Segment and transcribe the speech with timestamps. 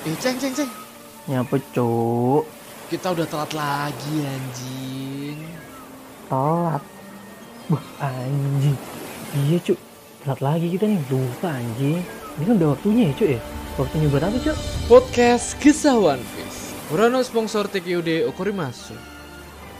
[0.00, 0.70] Eh, ceng, ceng, ceng.
[1.28, 2.48] Nyapa cuk?
[2.88, 5.44] Kita udah telat lagi anjing.
[6.24, 6.80] Telat.
[7.68, 8.80] Wah anjing.
[9.36, 9.76] Iya cuk.
[10.24, 11.04] Telat lagi kita nih.
[11.12, 12.00] Lupa anjing.
[12.00, 13.40] Ini kan udah waktunya ya cuk ya?
[13.76, 14.56] Waktunya buat apa cuk?
[14.88, 16.72] Podcast Kisah One Piece.
[16.88, 18.96] Urano sponsor TQD Okorimasu.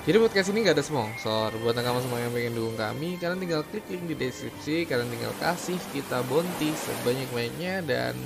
[0.04, 3.60] Jadi podcast ini gak ada sponsor Buat nakama semua yang pengen dukung kami Kalian tinggal
[3.68, 8.16] klik link di deskripsi Kalian tinggal kasih kita bonti sebanyak-banyaknya Dan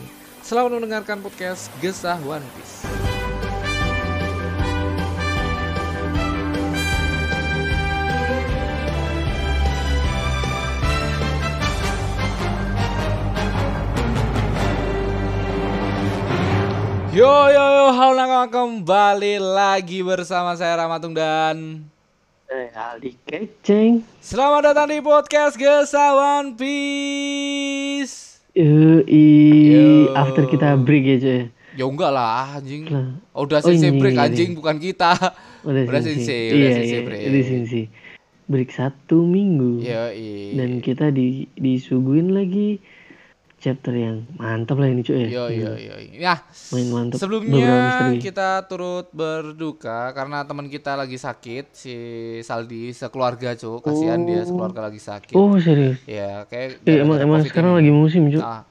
[0.45, 2.85] selamat mendengarkan podcast Gesah One Piece
[17.17, 21.89] Yo yo yo, halo kembali lagi bersama saya Ramatung dan
[22.51, 24.05] Eh Aldi keceng.
[24.21, 28.34] Selamat datang di podcast Gesah One Piece.
[28.55, 29.27] Yoi.
[29.67, 30.15] Yo.
[30.15, 31.41] After kita break ya cuy.
[31.75, 32.87] Ya enggak lah anjing.
[32.87, 33.19] Lah.
[33.35, 34.23] Oh, udah Oh, sensei ini, break ini.
[34.23, 35.11] anjing bukan kita.
[35.67, 36.23] Udah, Udah sensei.
[36.23, 37.21] sensei, udah iya, sensei iya, break.
[37.27, 37.85] Udah sensei.
[38.47, 39.83] Break satu minggu.
[39.83, 40.15] Ya
[40.55, 42.79] Dan kita di disuguhin lagi
[43.65, 45.49] chapter yang mantap lah ini cuy ya.
[45.49, 45.73] yo yo.
[46.21, 47.17] Nah, Main mantap.
[47.17, 47.73] Sebelumnya
[48.21, 51.97] kita turut berduka karena teman kita lagi sakit si
[52.45, 53.81] Saldi sekeluarga, Cuk.
[53.81, 55.33] Kasihan dia sekeluarga lagi sakit.
[55.33, 55.97] Oh serius.
[56.05, 57.89] Ya, kayak Eh, emang emang sekarang ini.
[57.89, 58.37] lagi musim cuy.
[58.37, 58.69] Nah,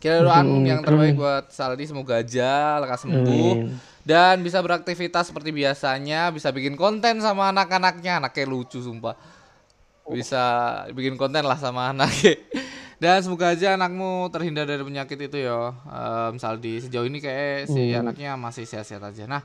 [0.00, 3.76] kita doakan yang terbaik buat Saldi semoga aja lekas sembuh Amin.
[4.04, 9.16] dan bisa beraktivitas seperti biasanya, bisa bikin konten sama anak-anaknya, anaknya lucu sumpah.
[10.04, 10.44] Bisa
[10.92, 12.36] bikin konten lah sama anaknya.
[12.96, 15.74] Dan semoga aja anakmu terhindar dari penyakit itu ya.
[15.84, 18.06] Em, Saldi sejauh ini kayak si Hmm.
[18.06, 19.24] anaknya masih sehat-sehat aja.
[19.26, 19.42] Nah,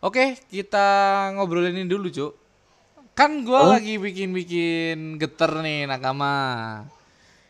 [0.00, 0.86] oke kita
[1.34, 2.32] ngobrolin ini dulu, Cuk.
[3.12, 6.84] Kan gua lagi bikin-bikin geter nih nakama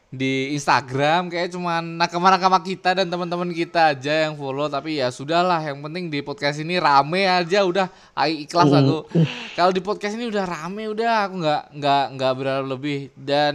[0.06, 5.58] di Instagram kayak cuman nakama-nakama kita dan teman-teman kita aja yang follow tapi ya sudahlah
[5.58, 9.02] yang penting di podcast ini rame aja udah ai ikhlas aku
[9.58, 13.54] kalau di podcast ini udah rame udah aku nggak nggak nggak berharap lebih dan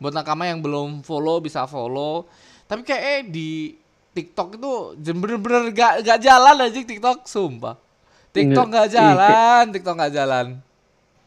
[0.00, 2.24] buat nakama yang belum follow bisa follow.
[2.64, 3.50] Tapi kayak eh, di
[4.10, 4.72] TikTok itu
[5.14, 7.76] bener-bener gak, gak jalan aja TikTok sumpah.
[8.30, 10.46] TikTok Nggak, iya, jalan TikTok nggak jalan.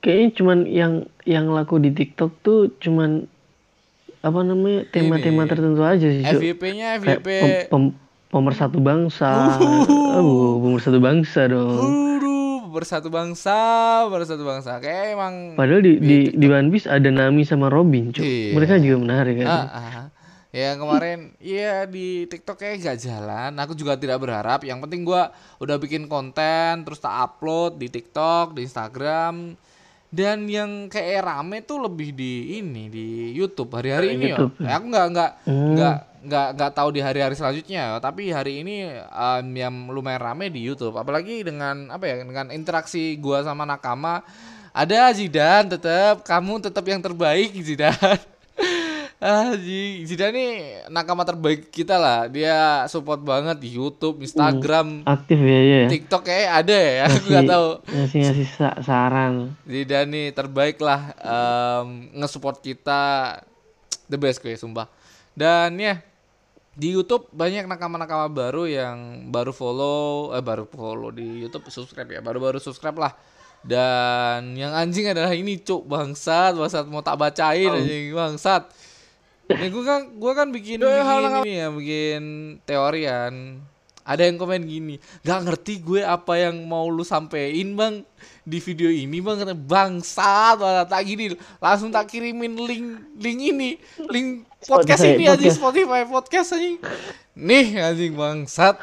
[0.03, 3.27] Kayaknya cuman yang yang laku di TikTok tuh cuman
[4.23, 6.55] apa namanya tema-tema tertentu aja sih cuy.
[6.55, 7.95] FYP-nya Kayak FYP pem- pem-
[8.31, 9.59] pemersatu bangsa.
[10.13, 11.79] Oh, pemersatu bangsa dong.
[12.73, 13.55] Bersatu bangsa,
[14.09, 14.81] bersatu bangsa.
[14.81, 18.25] Kayak emang Padahal di di di One Piece ada Nami sama Robin, cuy.
[18.25, 18.57] Iya.
[18.57, 19.47] Mereka juga menarik kan.
[19.47, 20.07] Ah, ah.
[20.53, 23.57] Ya kemarin ya di TikTok kayak gak jalan.
[23.57, 24.61] Aku juga tidak berharap.
[24.65, 29.57] Yang penting gua udah bikin konten terus tak upload di TikTok, di Instagram.
[30.13, 34.77] Dan yang kayak rame tuh lebih di ini di YouTube hari-hari ini YouTube, ya.
[34.77, 35.73] Aku nggak nggak Hmm.
[35.73, 37.97] nggak nggak nggak tahu di hari-hari selanjutnya ya.
[37.97, 40.93] Tapi hari ini em, yang lumayan rame di YouTube.
[41.01, 44.21] Apalagi dengan apa ya dengan interaksi gua sama nakama.
[44.69, 47.97] Ada Zidan tetap kamu tetap yang terbaik Zidan.
[49.23, 50.51] Ah, Ji- Zidan nih
[50.91, 52.27] nakama terbaik kita lah.
[52.27, 55.81] Dia support banget di YouTube, Instagram, Aktif ya ya.
[55.87, 57.03] TikTok kayak ada ya.
[57.07, 57.67] Aku nggak tahu.
[57.87, 59.55] Ngasih ngasih sa- saran.
[59.63, 63.01] Zidan nih terbaik lah em, nge-support kita
[64.05, 64.91] the best gue sumpah.
[65.31, 66.03] Dan ya
[66.73, 68.97] di YouTube banyak nakama-nakama baru yang
[69.29, 73.13] baru follow eh baru follow di YouTube subscribe ya baru-baru subscribe lah
[73.61, 78.73] dan yang anjing adalah ini cuk bangsat bangsat mau tak bacain anjing bangsat
[79.43, 82.23] Nah, gue kan gue kan bikin, bikin ini ya bikin
[82.63, 83.59] teorian
[84.03, 88.03] ada yang komen gini nggak ngerti gue apa yang mau lu sampein bang
[88.43, 92.87] di video ini bang kata bangsat malah tak gini langsung tak kirimin link
[93.19, 93.69] link ini
[94.11, 95.47] link podcast Spotify, ini aja.
[95.51, 96.71] Spotify podcast aja
[97.33, 98.77] nih anjing bangsat.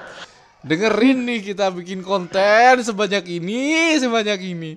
[0.60, 4.76] Dengerin nih kita bikin konten sebanyak ini sebanyak ini.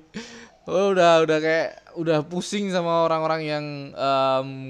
[0.63, 3.66] Oh, udah udah kayak udah pusing sama orang-orang yang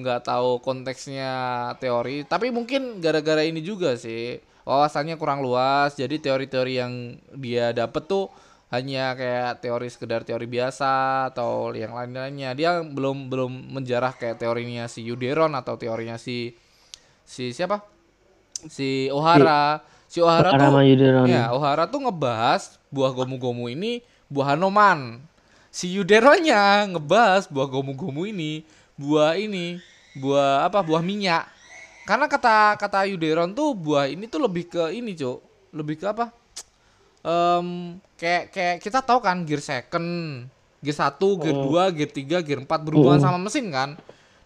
[0.01, 1.31] nggak tahu konteksnya
[1.79, 2.27] teori.
[2.27, 5.95] Tapi mungkin gara-gara ini juga sih wawasannya kurang luas.
[5.95, 8.27] Jadi teori-teori yang dia dapet tuh
[8.73, 12.57] hanya kayak teori sekedar teori biasa atau yang lain-lainnya.
[12.57, 16.57] Dia belum belum menjarah kayak teorinya si Yuderon atau teorinya si
[17.21, 17.85] si siapa?
[18.65, 19.83] Si Ohara.
[20.09, 21.25] Si Ohara tuh Yuderon.
[21.25, 25.21] ya Ohara tuh ngebahas buah gomu-gomu ini buah Hanoman
[25.73, 28.61] si Yuderonnya ngebahas buah gomu-gomu ini
[28.93, 29.81] buah ini
[30.13, 31.49] buah apa buah minyak.
[32.05, 35.41] Karena kata kata Yuderon tuh buah ini tuh lebih ke ini cuk.
[35.73, 36.29] Lebih ke apa?
[37.25, 40.05] Em, kayak kayak kita tahu kan gear second
[40.83, 43.95] gear 1, gear 2, gear 3, gear 4 berhubungan sama mesin kan.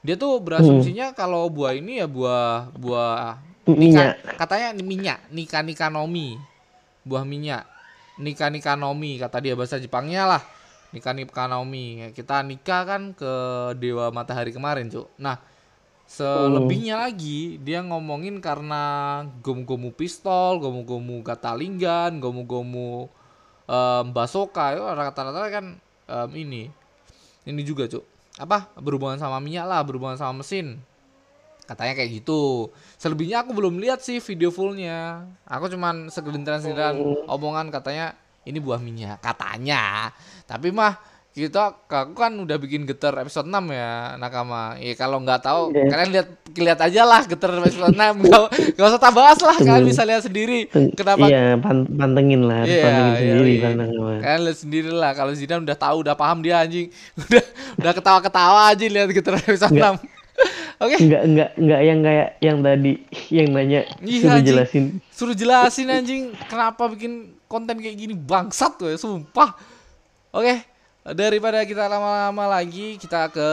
[0.06, 4.22] Dia tuh berasumsinya kalau buah ini ya buah buah minyak.
[4.22, 6.38] Nika, katanya minyak, nika nika nomi,
[7.04, 7.66] buah minyak,
[8.22, 10.42] nika nika nomi kata dia bahasa Jepangnya lah,
[10.92, 12.12] nika nika nomi.
[12.16, 13.34] Kita nikah kan ke
[13.80, 15.08] dewa matahari kemarin cuk.
[15.20, 15.40] Nah
[16.08, 23.12] selebihnya lagi dia ngomongin karena gomu-gomu pistol, gomu-gomu katalinggan, gomu-gomu
[23.68, 25.66] em, basoka itu rata-rata kan
[26.08, 26.64] em, ini.
[27.48, 28.04] Ini juga cuk.
[28.40, 28.72] Apa?
[28.80, 30.80] Berhubungan sama minyak lah berhubungan sama mesin.
[31.68, 32.72] Katanya kayak gitu.
[32.96, 35.28] Selebihnya aku belum lihat sih video fullnya.
[35.44, 38.16] Aku cuman segelintiran-segelintiran omongan katanya
[38.48, 40.10] ini buah minyak katanya.
[40.44, 40.96] Tapi mah
[41.30, 44.74] kita aku kan udah bikin getar episode 6 ya nakama.
[44.82, 45.86] Ya kalau nggak tahu Iya.
[45.88, 46.28] kalian lihat
[46.58, 47.94] lihat aja lah getar episode 6
[48.26, 48.42] nggak
[48.74, 50.66] nggak usah tak bahas lah kalian bisa lihat sendiri
[50.98, 53.62] kenapa iya pan- pantengin lah Iya, pantengin iya, sendiri iya.
[53.62, 54.14] Bang Nakama.
[54.18, 56.90] Kalian lihat sendiri lah kalau Zidane udah tahu udah paham dia anjing.
[57.22, 57.44] Udah
[57.78, 60.17] udah ketawa-ketawa aja lihat getar episode 6
[60.84, 60.96] oke.
[60.98, 62.94] Nggak nggak nggak yang kayak yang tadi
[63.34, 64.48] yang nanya Iya, suruh anjing.
[64.48, 64.84] jelasin.
[65.10, 66.24] Suruh jelasin anjing.
[66.48, 68.14] Kenapa bikin konten kayak gini?
[68.14, 69.54] Bangsat gue sumpah.
[70.34, 70.78] Oke
[71.16, 73.50] daripada kita lama-lama lagi kita ke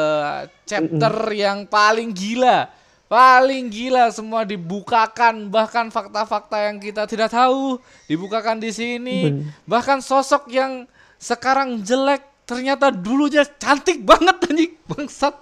[0.66, 2.66] chapter yang paling gila.
[3.06, 5.46] Paling gila semua dibukakan.
[5.52, 7.78] Bahkan fakta-fakta yang kita tidak tahu
[8.10, 9.44] dibukakan di sini.
[9.68, 10.88] Bahkan sosok yang
[11.20, 14.72] sekarang jelek ternyata dulunya cantik banget anjing.
[14.88, 15.36] Bangsat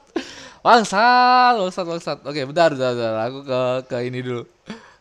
[0.62, 2.18] bangsat bangsat bangsat.
[2.22, 3.14] Oke bentar bentar, bentar.
[3.26, 3.60] aku ke
[3.90, 4.42] ke ini dulu.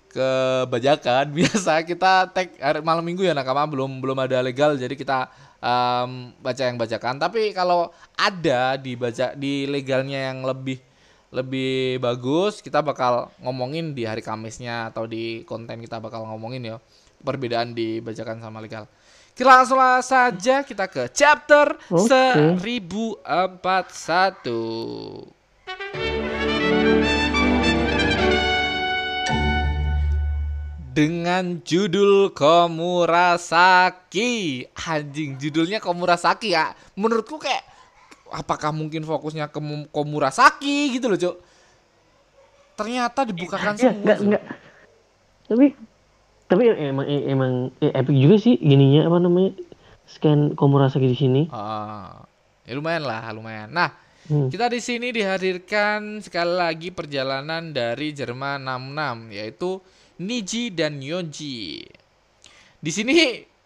[0.09, 0.29] Ke
[0.67, 1.29] bajakan.
[1.37, 3.69] Biasa kita tag hari malam minggu ya nakama.
[3.69, 5.29] Belum belum ada legal jadi kita
[5.61, 10.81] em, baca yang bacakan tapi kalau ada di baca di legalnya yang lebih
[11.31, 16.77] lebih bagus kita bakal ngomongin di hari Kamisnya atau di konten kita bakal ngomongin ya
[17.23, 18.83] perbedaan di bajakan sama legal.
[19.31, 22.59] Kita langsung saja kita ke chapter Oke.
[22.59, 25.40] 1041
[30.91, 32.35] dengan judul
[33.41, 34.31] Komurasaki.
[34.77, 36.71] Anjing, judulnya Komurasaki ya.
[36.93, 37.63] Menurutku kayak
[38.29, 41.35] apakah mungkin fokusnya ke Mu- Komurasaki gitu loh, Cuk.
[42.73, 43.99] Ternyata dibukakan ya semua.
[44.01, 44.27] nggak Cuk.
[44.27, 44.43] nggak
[45.43, 45.75] tapi
[46.47, 49.51] tapi emang emang eh, epic juga sih gininya apa namanya
[50.05, 52.23] scan Komurasaki di sini Ah,
[52.63, 53.67] ya lumayan lah, lumayan.
[53.69, 53.91] Nah,
[54.23, 54.47] Hmm.
[54.47, 59.81] kita di sini dihadirkan sekali lagi perjalanan dari Jerman 66 yaitu
[60.21, 61.81] Niji dan Yoji.
[62.77, 63.13] Di sini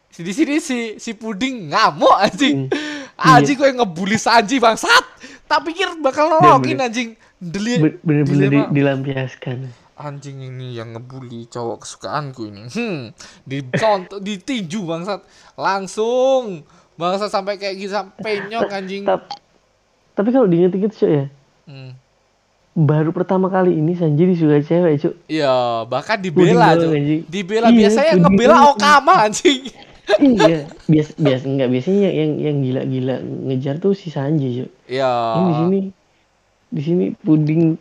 [0.09, 2.71] di sini si si puding ngamuk anjing.
[3.15, 5.03] Anjing gue ngebully Sanji bangsat.
[5.45, 6.87] Tak pikir bakal nolongin bener.
[6.87, 7.09] anjing.
[7.35, 12.67] Deli, Be- bener-bener di- dilampiaskan anjing ini yang ngebully cowok kesukaanku ini.
[12.67, 15.23] Hmm, dicontoh, ditinju bangsat.
[15.55, 19.03] Langsung bangsat sampai kayak gitu sampai penyok anjing.
[19.03, 19.31] Tap-
[20.11, 21.25] tapi kalau diinget-inget cuk ya
[21.65, 21.91] Hmm.
[22.75, 27.23] Baru pertama kali ini Sanji disuka cewek cuk Iya, bahkan dibela anjing.
[27.25, 28.55] Dibela Iya, biasanya yang ngebela.
[28.69, 29.71] Okama anjing.
[30.21, 33.15] iya bias bias enggak biasanya yang yang gila-gila
[33.49, 35.09] ngejar tuh si Sanji cuk Iya.
[35.33, 35.79] ini di sini
[36.69, 37.73] di sini puding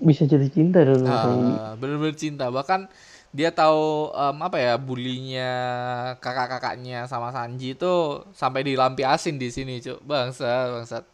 [0.00, 2.46] bisa jatuh cinta dong Ah, bener-bener cinta.
[2.48, 2.86] Bahkan
[3.28, 5.50] dia tahu em, apa ya bulinya
[6.16, 7.92] kakak-kakaknya sama Sanji itu
[8.32, 10.00] sampai dilampiasin di sini, Cuk.
[10.00, 11.04] Bangsat, bangsat.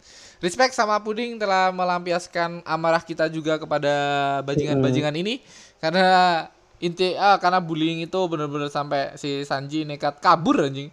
[0.45, 3.97] Respect sama Puding telah melampiaskan amarah kita juga kepada
[4.45, 5.41] bajingan-bajingan ini
[5.81, 6.45] karena
[6.85, 10.93] inti ah karena bullying itu bener-bener sampai si Sanji nekat kabur anjing.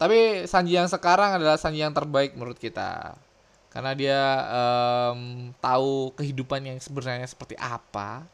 [0.00, 3.12] Tapi Sanji yang sekarang adalah Sanji yang terbaik menurut kita.
[3.68, 8.24] Karena dia em, tahu kehidupan yang sebenarnya seperti apa.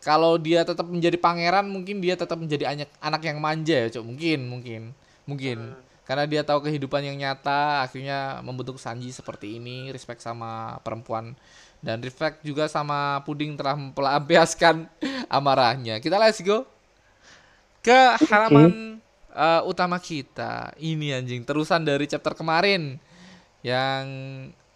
[0.00, 4.08] Kalau dia tetap menjadi pangeran, mungkin dia tetap menjadi anak anak yang manja ya, Cuk.
[4.08, 4.82] Mungkin, mungkin.
[5.28, 5.76] Mungkin.
[6.10, 11.38] Karena dia tahu kehidupan yang nyata, akhirnya membentuk Sanji seperti ini, respect sama perempuan
[11.78, 14.90] dan respect juga sama Puding telah melampiaskan
[15.38, 16.02] amarahnya.
[16.02, 16.66] Kita let's go
[17.78, 18.98] ke halaman
[19.30, 20.74] eh, utama kita.
[20.82, 22.98] Ini anjing terusan dari chapter kemarin
[23.62, 24.02] yang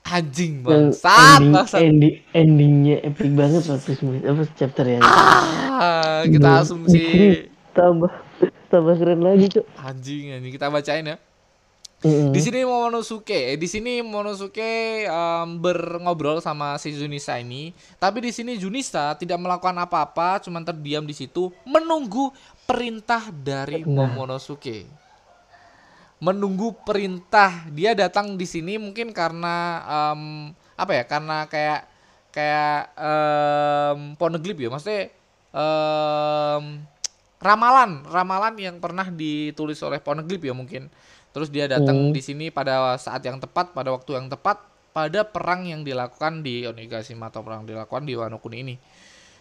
[0.07, 1.81] anjing bangsat, ending, bangsat.
[1.81, 7.03] ending endingnya epic banget waktu semua apa chapter ya Ah, kita asumsi
[7.73, 8.13] tambah
[8.75, 11.19] tambah keren lagi cuk anjing anjing kita bacain ya.
[12.05, 12.37] Mm-mm.
[12.37, 18.61] Di sini Momonosuke, di sini Momonosuke em, berobrol sama si Junisa ini, tapi di sini
[18.61, 22.29] Junisa tidak melakukan apa-apa, cuman terdiam di situ menunggu
[22.69, 24.05] perintah dari Nah.
[24.05, 24.85] Momonosuke.
[26.21, 27.65] Menunggu perintah.
[27.73, 29.81] Dia datang di sini mungkin karena
[30.13, 31.05] em, apa ya?
[31.09, 31.89] Karena kayak
[32.37, 35.09] kayak em, Poneglyph ya, maksudnya
[35.57, 36.85] em,
[37.45, 40.89] ramalan, ramalan yang pernah ditulis oleh Poneglyph ya mungkin.
[41.35, 42.15] Terus dia datang Hmm.
[42.15, 46.65] di sini pada saat yang tepat, pada waktu yang tepat, pada perang yang dilakukan di
[46.65, 48.77] Onigashima atau perang yang dilakukan di Wano Kuni ini.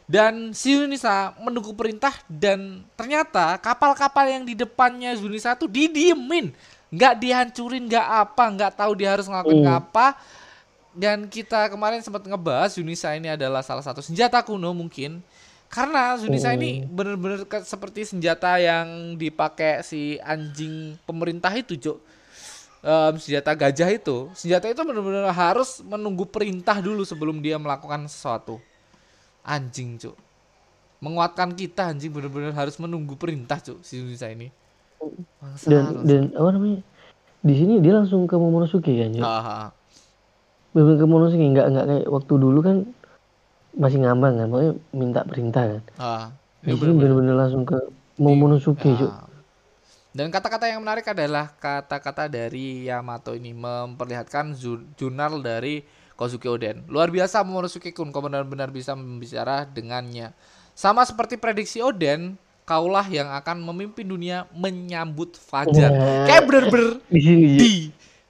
[0.03, 6.51] Dan si Yunisa menunggu perintah dan ternyata kapal-kapal yang di depannya Yunisa tuh didiemin.
[6.91, 9.79] Nggak dihancurin, nggak apa, nggak tahu dia harus ngelakuin Hmm.
[9.79, 10.17] apa.
[10.93, 15.24] Dan kita kemarin sempat ngebahas Yunisa ini adalah salah satu senjata kuno mungkin.
[15.74, 21.98] Karena Yunisa ini bener-bener ke- seperti senjata yang dipakai si anjing pemerintah itu, Cuk.
[22.84, 24.30] Em, senjata gajah itu.
[24.38, 28.62] Senjata itu bener-bener harus menunggu perintah dulu sebelum dia melakukan sesuatu
[29.44, 30.15] anjing cuk
[31.03, 34.48] menguatkan kita anjing bener-bener harus menunggu perintah cuk si Yunisa ini
[35.38, 36.03] Bangsa, dan bangsa.
[36.08, 36.80] dan apa namanya
[37.44, 39.20] di sini dia langsung ke Momonosuke kan Cuk?
[39.22, 39.68] Ah.
[40.72, 42.77] bener ke Momonosuke nggak nggak kayak waktu dulu kan
[43.74, 46.25] masih ngambang kan pokoknya minta perintah kan Ah,
[46.60, 47.34] di ini sini bener-bener.
[47.34, 47.77] langsung ke
[48.15, 49.10] Momonosuke Cuk.
[49.10, 49.25] Ah.
[50.10, 54.53] dan kata-kata yang menarik adalah kata-kata dari Yamato ini memperlihatkan
[54.94, 55.82] jurnal dari
[56.13, 60.30] Kozuki Oden luar biasa Momonosuke Kun kau benar-benar bisa membicara dengannya
[60.72, 66.25] sama seperti prediksi Oden kaulah yang akan memimpin dunia menyambut Fajar Nah.
[66.25, 67.58] kayak bener-bener di sini Cuk.
[67.58, 67.63] D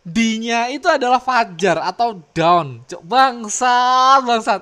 [0.04, 2.20] D-nya itu adalah fajar atau.
[2.84, 4.60] Cok bangsat, bangsat.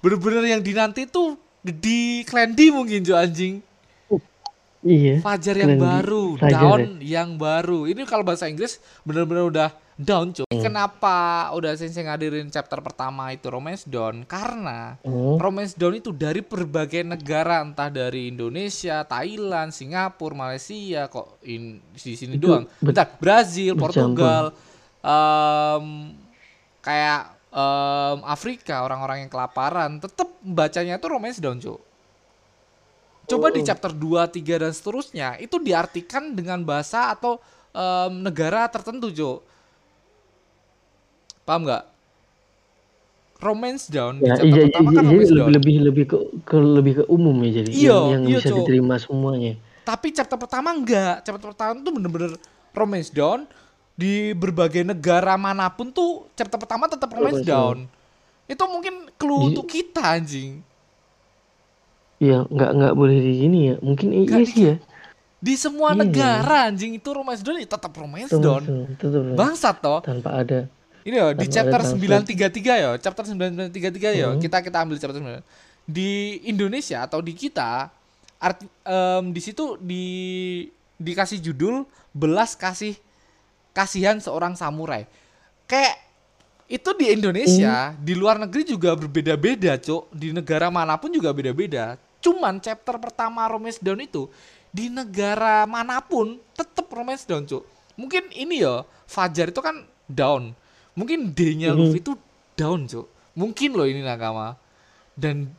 [0.00, 3.60] Bener-bener yang dinanti tuh di Klendi mungkin Jo anjing.
[4.80, 7.20] iya Fajar yang Klendi, baru, Fajar dawn ya.
[7.20, 7.84] yang baru.
[7.84, 10.48] Ini kalau bahasa Inggris bener-bener udah down, Cok.
[10.48, 11.16] Kenapa
[11.52, 14.24] udah sensei ngadirin chapter pertama itu Romance Dawn?
[14.24, 15.36] Karena Hmm.
[15.36, 22.16] Romance Dawn itu dari berbagai negara entah dari Indonesia, Thailand, Singapura, Malaysia kok in, di
[22.16, 22.64] sini Itu doang.
[22.80, 23.76] Bentar, Brazil.
[23.76, 24.56] Portugal,
[24.98, 26.16] em,
[26.80, 31.80] kayak em, Afrika orang-orang yang kelaparan tetap bacanya itu Romance Dawn, Cuk.
[33.26, 33.66] Coba di Oh.
[33.66, 37.38] chapter 2, 3 dan seterusnya itu diartikan dengan bahasa atau
[37.72, 39.38] em, negara tertentu, Cuk.
[41.46, 41.84] Paham nggak?
[43.40, 45.52] Romance Down di ya chapter iya, pertama iya, kan jadi Romance lebih Down.
[45.56, 48.56] lebih lebih ke, ke lebih ke umum ya jadi Iya, yang, yang iya, bisa Cuk.
[48.56, 51.24] diterima semuanya Tapi chapter pertama enggak.
[51.24, 52.32] Chapter pertama tuh bener-bener
[52.70, 53.48] Romance Down
[54.00, 57.84] di berbagai negara mana pun tuh chapter pertama tetap Romance Down.
[58.48, 60.64] Itu mungkin clue untuk kita anjing.
[62.16, 63.74] Iya, nggak nggak boleh di sini ya.
[63.80, 64.76] Mungkin iya di- sih ya.
[65.40, 66.00] Di semua Iya.
[66.04, 68.62] negara anjing itu Romance Down ya tetap Romance Down.
[69.36, 70.00] Bangsat toh.
[70.00, 70.68] tanpa ada.
[71.00, 74.28] Ini ya di chapter ada 933 ya, chapter 933 ya.
[74.32, 74.40] Hmm.
[74.40, 75.40] Kita kita ambil chapter 9.
[75.88, 77.88] Di Indonesia atau di kita
[78.36, 80.04] arti em, di situ di
[80.96, 82.96] dikasih judul belas kasih
[83.72, 85.06] kasihan seorang samurai.
[85.66, 85.96] Kayak
[86.70, 90.10] itu di Indonesia, di luar negeri juga berbeda-beda, Cuk.
[90.14, 91.98] Di negara mana pun juga beda-beda.
[92.22, 94.30] Cuman chapter pertama Romance Down itu
[94.70, 97.66] di negara mana pun tetap Romance Down, Cuk.
[97.98, 100.54] Mungkin ini ya, Fajar itu kan down.
[100.94, 101.78] Mungkin D-nya Mhm.
[101.78, 102.14] Luffy itu
[102.54, 103.06] down, Cuk.
[103.34, 104.54] Mungkin loh ini nakama.
[105.18, 105.50] Dan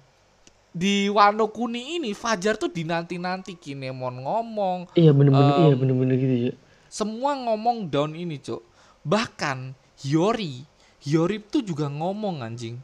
[0.72, 6.36] di Wano Kuni ini Fajar tuh dinanti-nanti Kinemon ngomong, Iya bener-bener, iya Em, bener-bener gitu
[6.48, 6.54] ya.
[6.92, 8.60] Semua ngomong down ini, Cuk.
[9.02, 9.72] Bahkan
[10.04, 10.68] Yori,
[11.08, 12.76] Yori tuh juga ngomong anjing.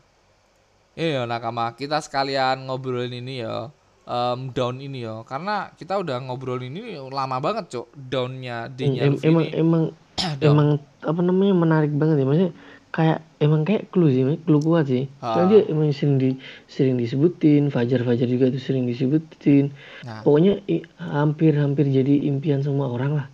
[0.96, 3.70] Iya nakama, kita sekalian ngobrolin ini ya.
[4.08, 9.20] em, down ini ya karena kita udah ngobrolin ini lama banget cok downnya D-nya Em-
[9.20, 9.84] Luffy emang emang
[10.40, 10.48] down.
[10.48, 10.68] emang
[11.04, 12.52] apa namanya menarik banget ya maksudnya
[12.90, 15.12] kayak emang kayak clue sih clue kuat sih.
[15.20, 16.30] Soalnya dia emang sering di
[16.66, 19.76] sering disebutin Fajar Fajar juga tuh sering disebutin
[20.08, 20.64] nah pokoknya
[20.98, 23.28] hampir-hampir jadi impian semua orang lah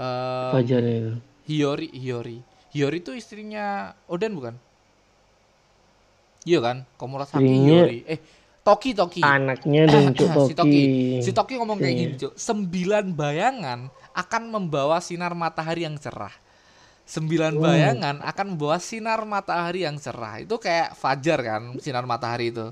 [0.00, 1.12] em, Fajarnya itu
[1.44, 2.38] Hiyori Hiyori.
[2.70, 3.66] Hiyori itu istrinya
[4.06, 4.54] Oden bukan?
[6.42, 6.76] Iya kan?
[6.96, 7.98] Komurasaki Istrinya- Hiyori.
[8.08, 8.18] Eh
[8.60, 9.20] Toki Toki.
[9.20, 10.54] Anaknya dan Cuk si Toki.
[10.54, 10.82] Toki.
[11.20, 12.00] Si Toki ngomong kayak Iya.
[12.02, 13.80] gini cok sembilan bayangan
[14.14, 16.32] akan membawa sinar matahari yang cerah.
[17.04, 17.62] Sembilan Wow.
[17.64, 20.38] bayangan akan membawa sinar matahari yang cerah.
[20.38, 22.70] Itu kayak fajar kan sinar matahari itu.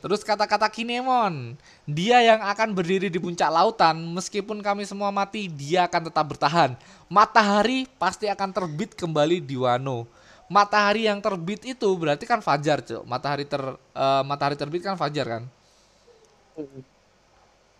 [0.00, 5.84] Terus kata-kata Kinemon, dia yang akan berdiri di puncak lautan, meskipun kami semua mati, dia
[5.84, 6.72] akan tetap bertahan.
[7.12, 10.08] Matahari pasti akan terbit kembali di Wano.
[10.48, 13.02] Matahari yang terbit itu berarti kan fajar, Cuk.
[13.04, 15.42] Matahari ter eh, matahari terbit kan fajar kan?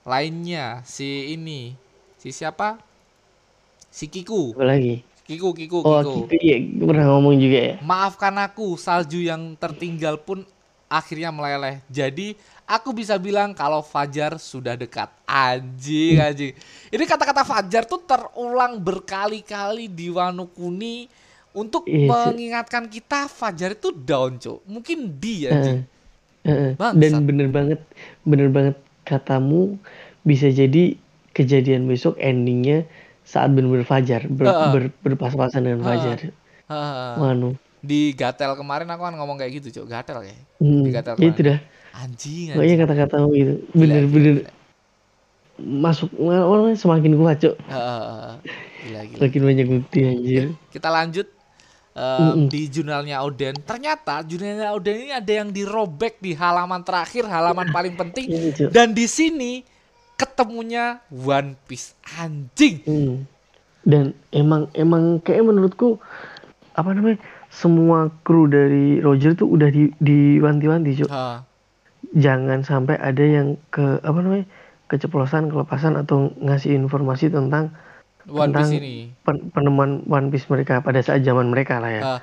[0.04, 1.72] Lainnya si ini,
[2.20, 2.76] si siapa?
[3.88, 4.52] Si Kiku.
[4.52, 6.38] apa lagi Kiku, Kiku, oh Kiku.
[6.38, 10.46] ya pernah ngomong juga ya Maafkan aku, salju yang tertinggal pun
[10.86, 11.82] akhirnya meleleh.
[11.86, 15.10] Jadi, aku bisa bilang kalau Fajar sudah dekat.
[15.26, 16.52] Anjing, anjing.
[16.88, 21.06] Ini kata-kata Fajar tuh terulang berkali-kali di Wano Kuni
[21.50, 22.08] untuk Iya, sih.
[22.08, 24.62] mengingatkan kita Fajar itu down, Cuk.
[24.64, 25.80] Mungkin dia, anjing.
[26.46, 26.78] Heeh.
[26.78, 27.02] Bangsat.
[27.02, 27.80] dan bener banget
[28.22, 29.82] bener banget katamu
[30.22, 30.94] bisa jadi
[31.34, 32.86] kejadian besok endingnya
[33.26, 34.70] saat bener-bener fajar ber, Heeh.
[34.70, 36.30] ber- berpas-pasan dengan fajar
[36.70, 37.12] Heeh.
[37.18, 39.92] Wanu di Gatel kemarin aku kan ngomong kayak gitu, Cuk.
[39.92, 40.40] Gatel kayak.
[40.58, 41.46] Hmm, Di Gatel itu kemarin.
[41.48, 41.58] dah.
[41.96, 42.78] Anjing, anjing.
[42.84, 43.54] kata-katamu gitu.
[43.72, 44.34] Gila, Bener-bener
[45.56, 47.56] masuk orang semakin kuat, Cok.
[47.56, 48.30] Heeh,
[48.84, 49.18] gila, gila.
[49.18, 50.44] Semakin banyak bukti anjir.
[50.68, 51.26] Kita lanjut
[51.96, 52.52] Mm-mm.
[52.52, 53.56] di jurnalnya Oden.
[53.64, 58.28] Ternyata jurnalnya Oden ini ada yang dirobek di halaman terakhir, halaman paling penting.
[58.52, 58.68] Cok.
[58.68, 59.64] Dan di sini
[60.20, 62.84] ketemunya One Piece anjing.
[62.84, 63.24] Hmm.
[63.80, 65.96] Dan emang emang kayak menurutku
[66.76, 67.16] apa namanya?
[67.56, 71.08] Semua kru dari Roger tuh udah di diwanti-wanti, Cok.
[71.08, 71.38] Heeh.
[72.12, 74.44] Jangan sampai ada yang ke apa namanya?
[74.86, 77.74] keceplosan, kelepasan atau ngasih informasi tentang
[78.22, 79.10] One Piece Tentang- ini.
[79.26, 82.02] pen- penemuan One Piece mereka pada saat zaman mereka lah ya.
[82.06, 82.20] Eh,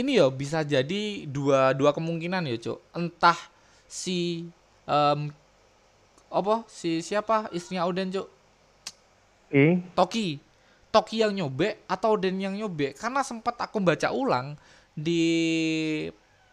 [0.00, 2.80] ini yo bisa jadi dua dua kemungkinan ya, Cuk.
[2.96, 3.36] Entah
[3.84, 4.48] si
[4.84, 5.28] em,
[6.28, 8.24] apa si siapa istrinya Oden, Cuk?
[9.48, 9.84] Oke.
[9.92, 10.26] Toki.
[10.98, 14.58] Toki yang nyobek atau Den yang nyobek karena sempat aku baca ulang
[14.98, 15.22] di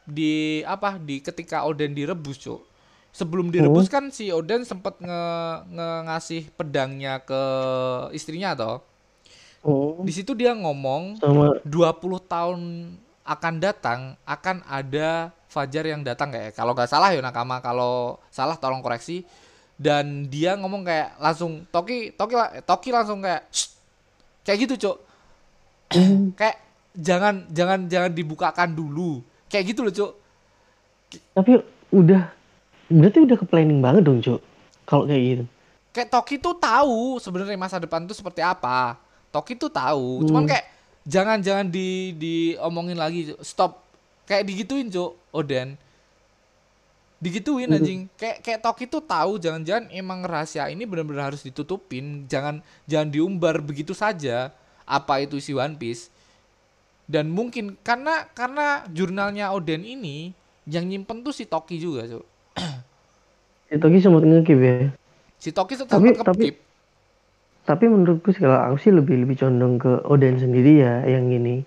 [0.05, 2.61] di apa di ketika Oden direbus, Cuk.
[3.09, 5.23] Sebelum direbus kan si Oden sempat nge,
[5.73, 7.41] nge- ngasih pedangnya ke
[8.13, 8.85] istrinya toh.
[9.65, 12.59] Oh, Di situ dia ngomong sama 20 tahun
[13.25, 18.59] akan datang akan ada Fajar yang datang kayak kalau nggak salah ya nakama kalau salah
[18.59, 19.23] tolong koreksi
[19.79, 23.74] dan dia ngomong kayak langsung Toki Toki Toki langsung kayak "Shh."
[24.45, 24.97] Kayak gitu cok
[26.37, 26.57] kayak
[26.95, 30.11] jangan jangan jangan dibukakan dulu kayak gitu loh cok
[31.33, 31.51] tapi
[31.91, 32.21] udah
[32.85, 34.41] berarti udah ke planning banget dong, Cok.
[34.85, 35.43] Kalau kayak gitu.
[35.89, 38.99] kayak Toki tuh tahu sebenarnya masa depan tuh seperti apa
[39.31, 40.49] Toki tuh tahu cuman Hmm.
[40.51, 40.65] kayak
[41.07, 43.39] jangan jangan di diomongin lagi Cuk.
[43.41, 43.71] stop
[44.25, 45.79] kayak digituin cuk Oden
[47.25, 47.77] digituin Hmm.
[47.77, 53.09] anjing kayak kayak Toki tuh tahu jangan-jangan emang rahasia ini benar-benar harus ditutupin jangan jangan
[53.09, 54.53] diumbar begitu saja
[54.85, 56.13] apa itu si One Piece
[57.05, 60.29] dan mungkin karena karena jurnalnya Oden ini
[60.63, 62.25] yang nyimpen tuh si Toki juga cuk
[63.65, 64.93] Si Toki sempat ngekip ya.
[65.35, 66.63] si Toki tetap Tapi- tapi, tapi-
[67.65, 71.65] Tapi menurutku sih kalau aku sih lebih lebih condong ke Oden sendiri ya yang ini.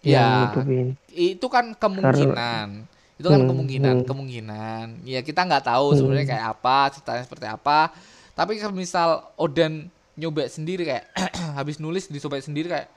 [0.00, 0.38] Yang Ya.
[0.46, 0.86] nutupin.
[1.10, 4.06] itu kan kemungkinan itu kan Hmm, kemungkinan hmm.
[4.06, 7.78] kemungkinan ya kita nggak tahu sebenarnya kayak apa ceritanya seperti apa
[8.34, 11.04] tapi kalau misal Oden nyobek sendiri kayak
[11.58, 12.88] habis nulis disobek sendiri kayak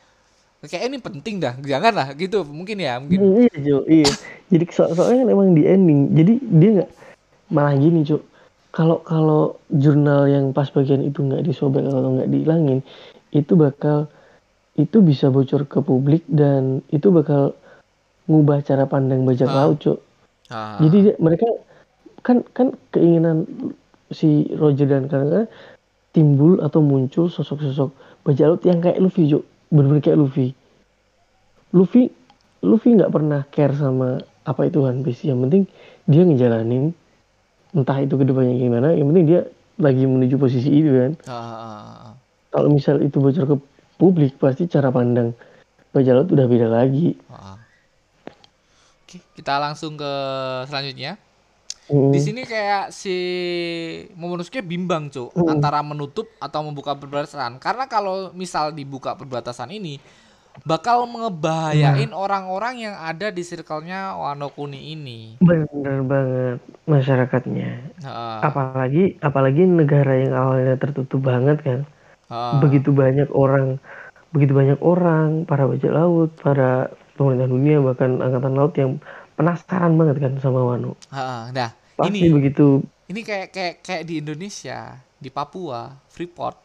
[0.65, 4.09] kayak ini penting dah jangan lah gitu mungkin ya mungkin Hmm, iya, Jo, iya.
[4.49, 6.17] Jadi so soalnya kan emang di ending.
[6.17, 6.91] Jadi dia nggak
[7.51, 8.25] malah gini, Cuk.
[8.73, 12.81] Kalau kalau jurnal yang pas bagian itu nggak disobek atau nggak dihilangin,
[13.29, 14.09] itu bakal
[14.73, 17.53] itu bisa bocor ke publik dan itu bakal
[18.25, 19.69] ngubah cara pandang bajak Ah.
[19.69, 20.01] laut, Cuk.
[20.47, 21.47] Ah, Jadi mereka
[22.23, 23.47] kan kan keinginan
[24.11, 25.47] si Roger dan kawan-kawan
[26.15, 27.91] timbul atau muncul sosok-sosok
[28.23, 29.43] bajak laut yang kayak Luffy, Cuk.
[29.69, 30.55] Bener-bener kayak Luffy.
[31.75, 32.07] Luffy
[32.63, 35.27] Luffy nggak pernah care sama apa itu One Piece.
[35.27, 35.63] Yang penting
[36.07, 36.95] dia ngejalanin
[37.75, 38.95] entah itu ke depannya gimana.
[38.95, 39.41] Yang penting dia
[39.77, 41.11] lagi menuju posisi itu kan.
[41.29, 42.13] ah, ah, ah.
[42.49, 43.55] Kalau misal itu bocor ke
[43.99, 45.35] publik pasti cara pandang
[45.91, 47.13] bajak laut udah beda lagi.
[47.29, 47.56] ah.
[49.07, 50.11] Oke, kita langsung ke
[50.67, 51.15] selanjutnya.
[51.87, 52.11] Hmm.
[52.11, 53.15] Di sini kayak si
[54.19, 55.47] Momonosuke bimbang, Cuk, Hmm.
[55.47, 57.55] antara menutup atau membuka perbatasan.
[57.63, 60.03] Karena kalau misal dibuka perbatasan ini
[60.67, 62.19] bakal ngebahayain Nah.
[62.19, 65.39] orang-orang yang ada di circle-nya Wano Kuni ini.
[65.39, 67.69] Bener banget masyarakatnya.
[68.03, 71.79] Heeh, apalagi apalagi negara yang awalnya tertutup banget kan
[72.29, 72.61] heeh.
[72.63, 73.77] begitu banyak orang
[74.33, 78.91] begitu banyak orang para bajak laut para pemerintah dunia bahkan angkatan laut yang
[79.35, 84.19] penasaran banget kan sama Wano Heeh, Nah, pasti ini begitu ini kayak kayak kayak di
[84.19, 84.79] Indonesia,
[85.17, 86.57] di Papua, Freeport.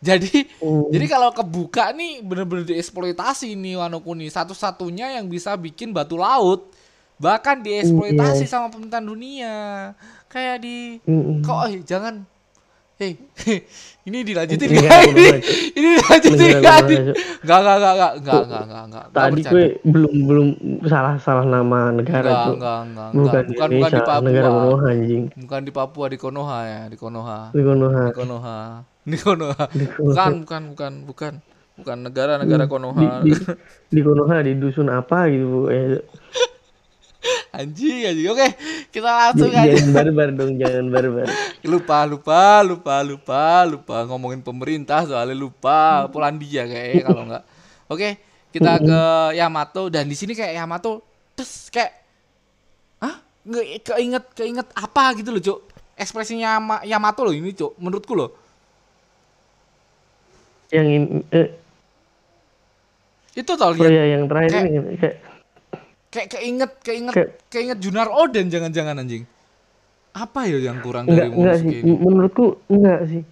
[0.08, 0.88] Jadi Hmm.
[0.90, 4.30] jadi kalau kebuka nih bener-bener dieksploitasi nih Wano Kuni.
[4.30, 6.70] Satu-satunya yang bisa bikin batu laut.
[7.18, 8.50] Bahkan dieksploitasi Iya.
[8.50, 9.54] sama pemerintahan dunia.
[10.30, 11.42] Kayak di Mm-mm.
[11.42, 12.22] kok eh, jangan
[12.98, 13.14] Hei,
[14.10, 14.90] ini dilanjutin ini gak?
[15.14, 15.26] Ini,
[15.78, 16.78] ini dilanjutin gak?
[17.46, 19.04] Gak, gak, gak, gak, gak, gak, gak, gak.
[19.14, 20.48] Tadi gue belum belum
[20.90, 22.58] salah salah nama negara tuh.
[22.58, 23.14] Enggak, enggak, enggak.
[23.14, 24.26] Bukan, bukan di Papua.
[24.26, 25.24] Negara Konoha anjing.
[25.30, 27.38] Bukan di Papua, di Konoha ya, di Konoha.
[27.54, 28.02] Di Konoha.
[28.02, 28.58] Di Konoha.
[29.06, 29.64] Di Konoha.
[30.02, 31.34] Bukan, bukan, bukan, bukan.
[31.78, 33.22] Bukan negara-negara Konoha.
[33.22, 33.32] Di, di,
[33.94, 36.02] di Konoha di dusun apa gitu, eh.
[37.50, 38.28] Anjing, anjing.
[38.28, 38.46] Oke,
[38.88, 39.66] kita langsung aja.
[39.66, 41.26] jangan barbar dong jangan barbar
[41.60, 47.42] Lupa, lupa, lupa, lupa, lupa ngomongin pemerintah soalnya lupa Polandia kayaknya kalau enggak.
[47.86, 48.08] Oke,
[48.48, 49.00] kita ke
[49.34, 51.02] Yamato dan di sini kayak Yamato
[51.34, 51.92] terus kayak
[52.98, 53.16] Hah?
[53.42, 55.58] Nggak keinget keinget apa gitu loh, Cuk.
[55.94, 57.74] Ekspresinya Yama- Yamato loh ini, Cuk.
[57.76, 58.30] Menurutku loh.
[60.68, 61.48] yang ini eh,
[63.32, 65.16] Itu tau Oh ya yang terakhir Kayak- ini kayak
[66.08, 69.28] Kayak keinget, keinget, Kayak- keinget Junar Oden jangan-jangan anjing.
[70.10, 71.78] Apa ya yang kurang Enggak, dari enggak sih.
[71.78, 71.92] ini?
[71.94, 73.22] Menurutku enggak sih.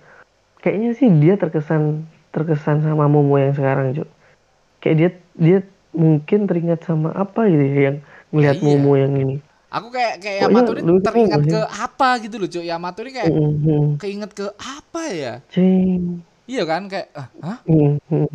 [0.61, 4.09] Kayaknya sih dia terkesan terkesan sama Momo yang sekarang, Cuk.
[4.79, 5.59] Kayak dia dia
[5.91, 7.97] mungkin teringat sama apa gitu ya yang
[8.29, 8.67] ngelihat Ya, iya.
[8.69, 9.37] Momo yang ini.
[9.67, 12.61] Aku kayak kayak Yamato ini lu- teringat ke apa gitu loh, Cuk.
[12.63, 15.33] Yamato ini kayak Mm, mm, keinget ke apa ya?
[15.49, 16.21] Cing.
[16.45, 17.09] Iya kan kayak
[17.41, 17.59] ah?
[17.65, 18.31] Mm, mm.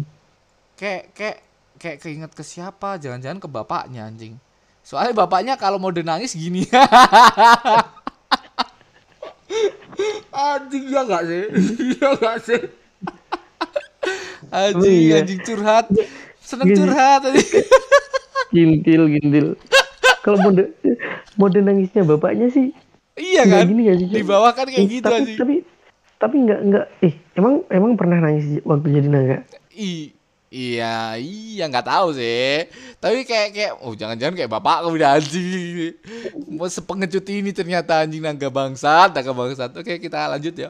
[0.75, 1.37] Kayak kayak
[1.81, 3.01] kayak keinget ke siapa?
[3.01, 4.37] Jangan-jangan ke bapaknya anjing.
[4.85, 6.69] Soalnya bapaknya kalau mau nangis gini.
[10.31, 11.43] anjing ya enggak sih?
[11.97, 12.61] Iya enggak sih?
[14.51, 15.21] anjing, Oh, iya.
[15.25, 15.85] anjing curhat.
[16.41, 16.77] Seneng Gini.
[16.77, 17.49] curhat anjing.
[18.51, 19.47] Gintil, gintil.
[20.21, 20.63] Kalau mode
[21.33, 22.69] mode nangisnya bapaknya sih
[23.17, 23.69] iya nggak kan?
[23.69, 24.07] gini gak sih?
[24.07, 25.37] Di bawah kan kayak Eh, gitu tapi, anjing.
[25.37, 25.55] Tapi
[26.17, 29.37] tapi enggak enggak eh emang emang pernah nangis waktu jadi naga?
[29.73, 30.13] I
[30.51, 32.67] iya, iya nggak tahu sih.
[32.99, 35.95] Tapi kayak kayak oh jangan-jangan kayak bapak kamu udah anjing.
[36.51, 39.71] Mau sepengecut ini ternyata anjing naga bangsat, naga bangsat.
[39.79, 40.69] Oke, kita lanjut ya.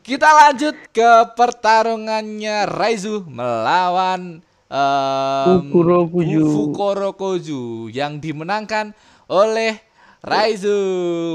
[0.00, 4.40] Kita lanjut ke pertarungannya Raizu melawan
[4.72, 6.44] um, Fukurokuju.
[6.48, 7.62] Fukurokuju
[7.92, 8.96] yang dimenangkan
[9.28, 9.76] oleh
[10.24, 10.80] Raizu.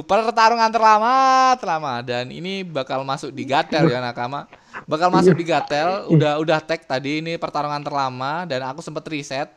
[0.10, 4.50] Pertarungan terlama, terlama dan ini bakal masuk di gatel ya nakama.
[4.90, 6.10] Bakal masuk di gatel.
[6.10, 9.50] Udah udah tag tadi ini pertarungan terlama dan aku sempat riset.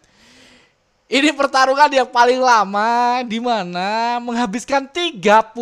[1.07, 5.55] Ini pertarungan yang paling lama di mana menghabiskan 32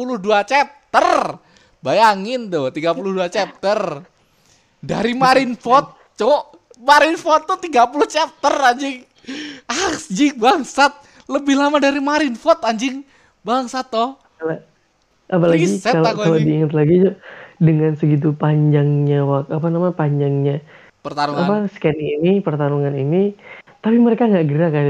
[0.48, 1.36] chapter.
[1.84, 4.00] Bayangin tuh 32 chapter.
[4.80, 6.42] Dari Marineford, Cuk.
[6.80, 9.04] Marineford tuh 30 chapter anjing.
[9.68, 10.92] Anjing bangsat.
[11.28, 13.04] Lebih lama dari Marineford anjing.
[13.44, 14.16] Bangsat toh.
[15.28, 16.96] Apalagi kalau kalau diingat lagi
[17.56, 20.58] dengan segitu panjangnya apa nama panjangnya
[21.00, 21.40] Pertarungan.
[21.40, 23.36] apa scan ini pertarungan ini
[23.78, 24.84] tapi mereka nggak gerak kan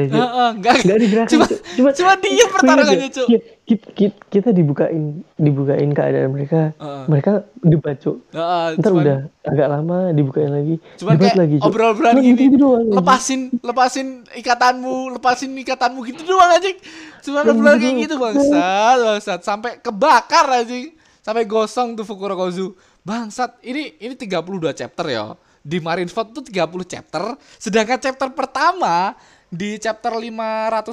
[0.55, 3.27] enggak nggak digerakkan Cuma cuma cuma diem pertarungannya, Cuk.
[3.66, 7.03] kita, kita, kita dibukain dibukain keadaan mereka Heeh.
[7.11, 8.22] mereka debat Cuk.
[8.31, 11.66] Heeh, ntar cuman- udah agak lama dibukain lagi Cuman debat kayak lagi Cuk.
[11.66, 16.79] obrol-obrolan Cuman gini, gitu doang, lepasin, lepasin ikatanmu, lepasin ikatanmu gitu doang anjing.
[17.20, 19.40] Cuma obrolan kayak gitu bangsat, bangsat.
[19.42, 20.94] Sampai kebakar anjing.
[21.24, 22.76] Sampai gosong tuh Fukurokozu.
[23.00, 25.32] Bangsat, ini ini 32 chapter ya.
[25.64, 29.16] Di Marineford tuh 30 chapter, sedangkan chapter pertama
[29.48, 30.92] di chapter 550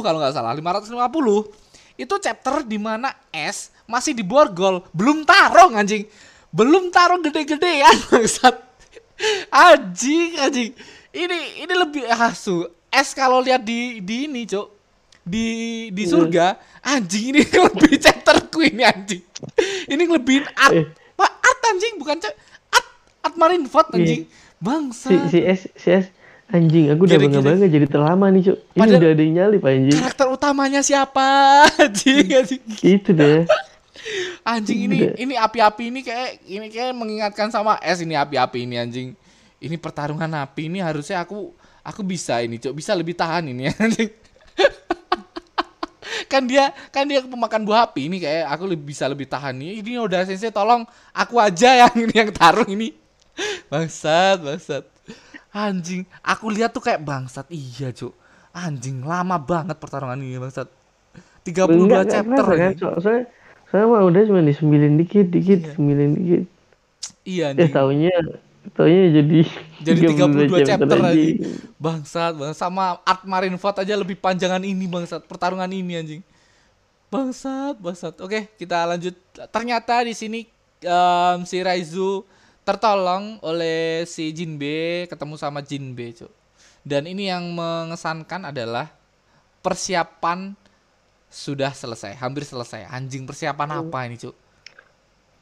[0.00, 0.88] kalau nggak salah, 550
[1.96, 6.04] itu chapter di mana S masih di borgol, belum tarung anjing.
[6.52, 8.56] Belum tarung gede-gedean bangsat.
[9.48, 10.72] Anjing, anjing.
[11.12, 12.68] Ini ini lebih asu.
[12.92, 14.75] S kalau lihat di di ini, Cuk.
[15.26, 15.46] Di
[15.90, 19.22] di surga, anjing ini lebih chapterku ini anjing.
[19.90, 20.70] Ini lebihin art.
[20.72, 20.86] Eh.
[21.12, 22.34] Pak, art anjing bukan cek
[22.70, 22.86] art
[23.20, 24.30] art Marineford anjing.
[24.56, 25.10] Bangsa.
[25.10, 26.06] si si S si S
[26.46, 28.56] anjing aku udah bangga bangga jadi terlama nih Cuk.
[28.56, 31.28] ini Padahal- udah ada yang nyalip anjing Karakter utamanya siapa?
[31.82, 32.62] Anjing, anjing.
[32.72, 33.44] gitu deh
[34.40, 39.08] Anjing ini ini api-api ini kayak ini kayak mengingatkan sama S ini api-api ini anjing.
[39.58, 41.50] Ini pertarungan api ini harusnya aku
[41.82, 42.72] aku bisa ini, Cok.
[42.72, 44.08] Bisa lebih tahan ini anjing.
[46.32, 49.84] Kan dia kan dia pemakan buah api ini kayak aku lebih bisa lebih tahan nih.
[49.84, 52.92] Ini udah sensei tolong aku aja yang ini yang tarung ini.
[53.68, 54.84] Bangsat, bangsat.
[55.52, 57.48] Anjing, aku lihat tuh kayak bangsat.
[57.52, 58.12] Iya, Cuk.
[58.56, 60.68] Anjing, lama banget pertarungan ini, bangsat.
[61.46, 63.24] 32 Enggak, chapter kan so, soalnya
[63.70, 65.72] soalnya mah udah cuma disembilin dikit dikit Iya.
[65.78, 66.42] sembilin dikit
[67.26, 67.72] Iya, eh anjing.
[68.76, 69.40] Taunya jadi
[69.86, 71.38] Jadi 32 chapter lagi.
[71.78, 72.58] Bangsat, bangsat.
[72.58, 75.22] Sama Art Marineford aja lebih panjangan ini bangsat.
[75.30, 76.22] Pertarungan ini anjing.
[77.06, 78.18] Bangsat, bangsat.
[78.18, 79.14] Oke, kita lanjut.
[79.54, 80.40] Ternyata di sini
[80.82, 82.26] em, si Raizu
[82.66, 86.32] tertolong oleh si Jinbe, ketemu sama Jinbe, Cuk.
[86.82, 88.90] Dan ini yang mengesankan adalah
[89.62, 90.54] persiapan
[91.30, 92.90] sudah selesai, hampir selesai.
[92.90, 94.34] Anjing persiapan apa ini, Cuk?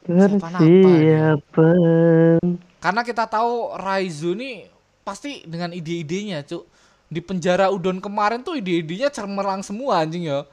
[0.05, 0.81] Persiapan apa ini?
[0.85, 2.39] persiapan
[2.77, 4.69] Karena kita tahu Raizu nih
[5.01, 6.69] pasti dengan ide-idenya, Cuk.
[7.09, 10.45] Di penjara Udon kemarin tuh ide-idenya cemerlang semua anjing ya.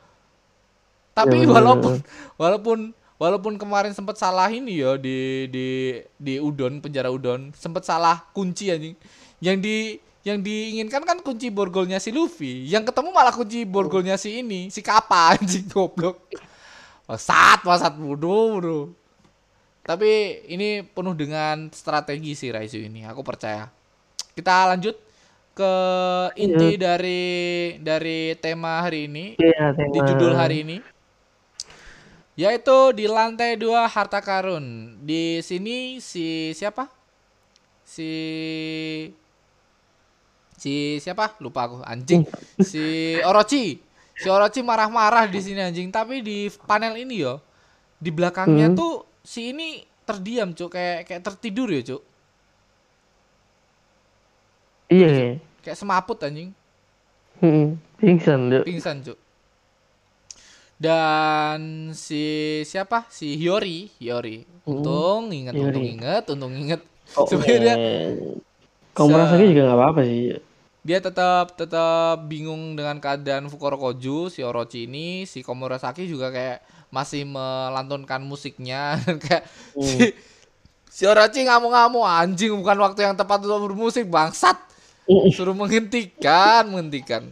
[1.12, 2.00] Tapi Ya, walaupun
[2.40, 2.78] walaupun
[3.20, 5.68] walaupun kemarin sempat salah ini ya di di
[6.16, 8.96] di Udon, penjara Udon, sempat salah kunci anjing.
[9.44, 9.76] Yang di
[10.22, 14.80] yang diinginkan kan kunci borgolnya si Luffy, yang ketemu malah kunci borgolnya si ini, si
[14.80, 16.16] Kappa anjing goblok.
[17.04, 18.80] Wasat, wasat bodoh, bro.
[19.82, 20.10] Tapi
[20.46, 23.66] ini penuh dengan strategi si Raizu ini, aku percaya.
[24.32, 24.94] Kita lanjut
[25.52, 25.72] ke
[26.38, 27.22] inti dari
[27.82, 30.76] dari tema hari ini, Iya, tema di judul hari ini.
[32.32, 34.96] Yaitu di lantai dua harta karun.
[35.02, 36.88] Di sini si siapa?
[37.84, 38.08] Si
[40.56, 42.22] si siapa lupa aku anjing
[42.62, 43.82] si Orochi
[44.14, 47.42] si Orochi marah-marah di sini anjing tapi di panel ini yo
[47.98, 48.78] di belakangnya Hmm.
[48.78, 49.68] tuh si ini
[50.02, 52.02] terdiam cuk kayak kayak tertidur ya cuk
[54.88, 55.38] Iya.
[55.60, 56.52] kayak semaput anjing
[57.38, 57.74] Hmm.
[57.96, 58.62] Pingsan Cuk.
[58.62, 59.18] pingsan cuk
[60.76, 61.60] dan
[61.92, 62.22] si
[62.62, 65.70] siapa si Hiyori Hiyori untung inget Hiyori.
[65.70, 66.80] untung inget untung inget
[67.12, 68.08] Oh, sebenarnya eh,
[68.90, 70.36] Kau Se- merasa juga nggak apa-apa sih.
[70.82, 76.58] Dia tetap tetap bingung dengan keadaan Fukurokoju si Orochi ini si Komurasaki juga kayak
[76.90, 78.98] masih melantunkan musiknya.
[79.22, 80.12] Kayak si,
[80.90, 84.58] si Orochi ngamuk-ngamuk anjing bukan waktu yang tepat untuk bermusik bangsat.
[85.32, 87.30] Suruh menghentikan menghentikan.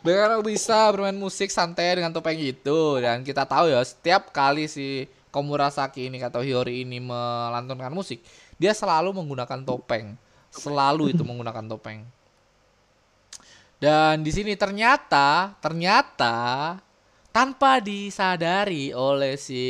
[0.00, 5.06] Dengan bisa bermain musik santai dengan topeng itu dan kita tahu ya setiap kali si
[5.28, 8.24] Komurasaki ini atau Hiyori ini melantunkan musik
[8.56, 10.16] dia selalu menggunakan topeng.
[10.56, 12.15] Selalu itu menggunakan topeng
[13.76, 16.76] dan di sini ternyata ternyata
[17.30, 19.64] tanpa disadari oleh si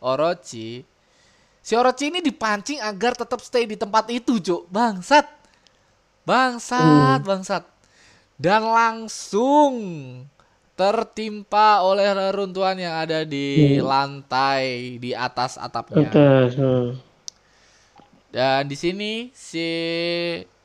[0.00, 0.80] Orochi
[1.60, 5.28] si Orochi ini dipancing agar tetap stay di tempat itu cuk bangsat
[6.24, 7.64] bangsat bangsat
[8.40, 9.72] dan langsung
[10.74, 16.10] tertimpa oleh reruntuhan yang ada di lantai di atas atapnya.
[16.10, 16.58] Atas.
[16.58, 16.88] hmm.
[18.34, 19.62] Dan di sini si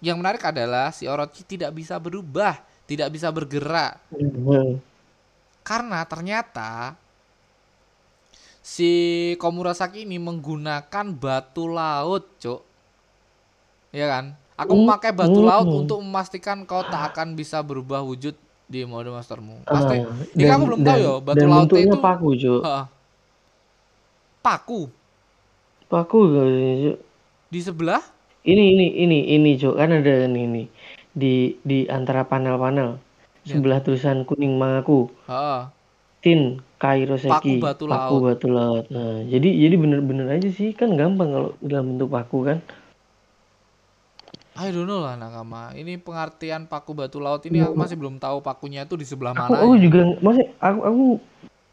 [0.01, 2.57] yang menarik adalah si Orochi tidak bisa berubah,
[2.89, 4.81] tidak bisa bergerak Hmm.
[5.61, 6.97] karena ternyata
[8.59, 8.91] si
[9.37, 12.61] Komurasaki ini menggunakan batu laut, Cuk.
[13.89, 14.25] Iya kan?
[14.53, 14.85] Aku Hmm.
[14.85, 15.49] memakai batu Hmm.
[15.49, 18.35] laut untuk memastikan kau tak akan bisa berubah wujud
[18.69, 19.65] di mode mastermu.
[19.65, 19.97] Pasti.
[19.97, 22.61] Ah, ini aku belum tahu ya, batu dan bentuknya itu paku, Cuk.
[22.61, 22.85] Heeh.
[24.39, 24.81] paku
[25.89, 26.97] Paku Cuk.
[27.49, 28.01] di sebelah.
[28.45, 29.73] Ini ini ini ini, Cuk.
[29.73, 30.63] Kan ada ini ini
[31.19, 32.95] di di antara panel-panel
[33.41, 33.55] Ya.
[33.55, 35.11] sebelah tulisan kuning mangaku.
[35.25, 35.61] Heeh.
[36.19, 36.41] Tin
[36.75, 38.23] Kairoseki Paku batu paku laut.
[38.25, 38.85] batu laut.
[38.89, 42.59] Nah, jadi jadi bener-bener aja sih kan gampang kalau dalam bentuk paku kan.
[44.53, 45.71] I don't know lah nakama.
[45.71, 49.47] Ini pengertian paku batu laut ini aku masih belum tahu pakunya itu di sebelah Aku,
[49.47, 49.63] mana.
[49.63, 51.03] aku juga masih aku aku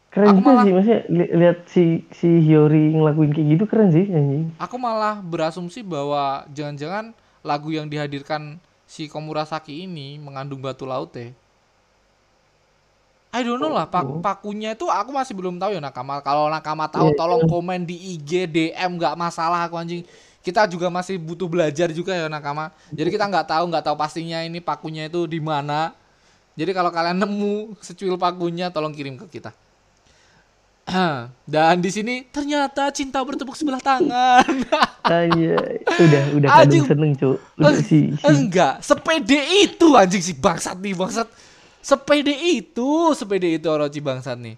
[0.07, 3.91] keren Aku juga malah- sih maksudnya li- lihat si si Hiyori ngelakuin kayak gitu keren
[3.91, 4.55] sih anjing.
[4.55, 7.11] Aku malah berasumsi bahwa jangan-jangan
[7.43, 11.35] lagu yang dihadirkan si Komurasaki ini mengandung batu laut teh.
[13.35, 16.23] I don't know lah, pak- pakunya itu aku masih belum tahu ya Nakama.
[16.23, 20.01] Kalau Nakama tahu Iya, tolong komen di IG, DM nggak masalah aku anjing.
[20.41, 22.71] Kita juga masih butuh belajar juga ya Nakama.
[22.95, 25.91] Jadi kita nggak tahu nggak tahu pastinya ini pakunya itu di mana.
[26.57, 29.51] Jadi kalau kalian nemu secuil pakunya tolong kirim ke kita.
[31.43, 34.43] Dan di sini ternyata cinta bertepuk sebelah tangan.
[35.03, 35.55] Aja
[35.99, 36.83] udah udah Anjing.
[36.87, 37.35] seneng cuk.
[37.59, 41.27] Udah Eng- si, si Enggak, sepede itu anjing si bangsat nih bangsat.
[41.83, 44.55] Sepede itu, sepede itu Orochi bangsat nih.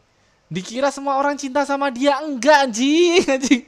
[0.49, 3.61] Dikira semua orang cinta sama dia enggak anjing, anjing.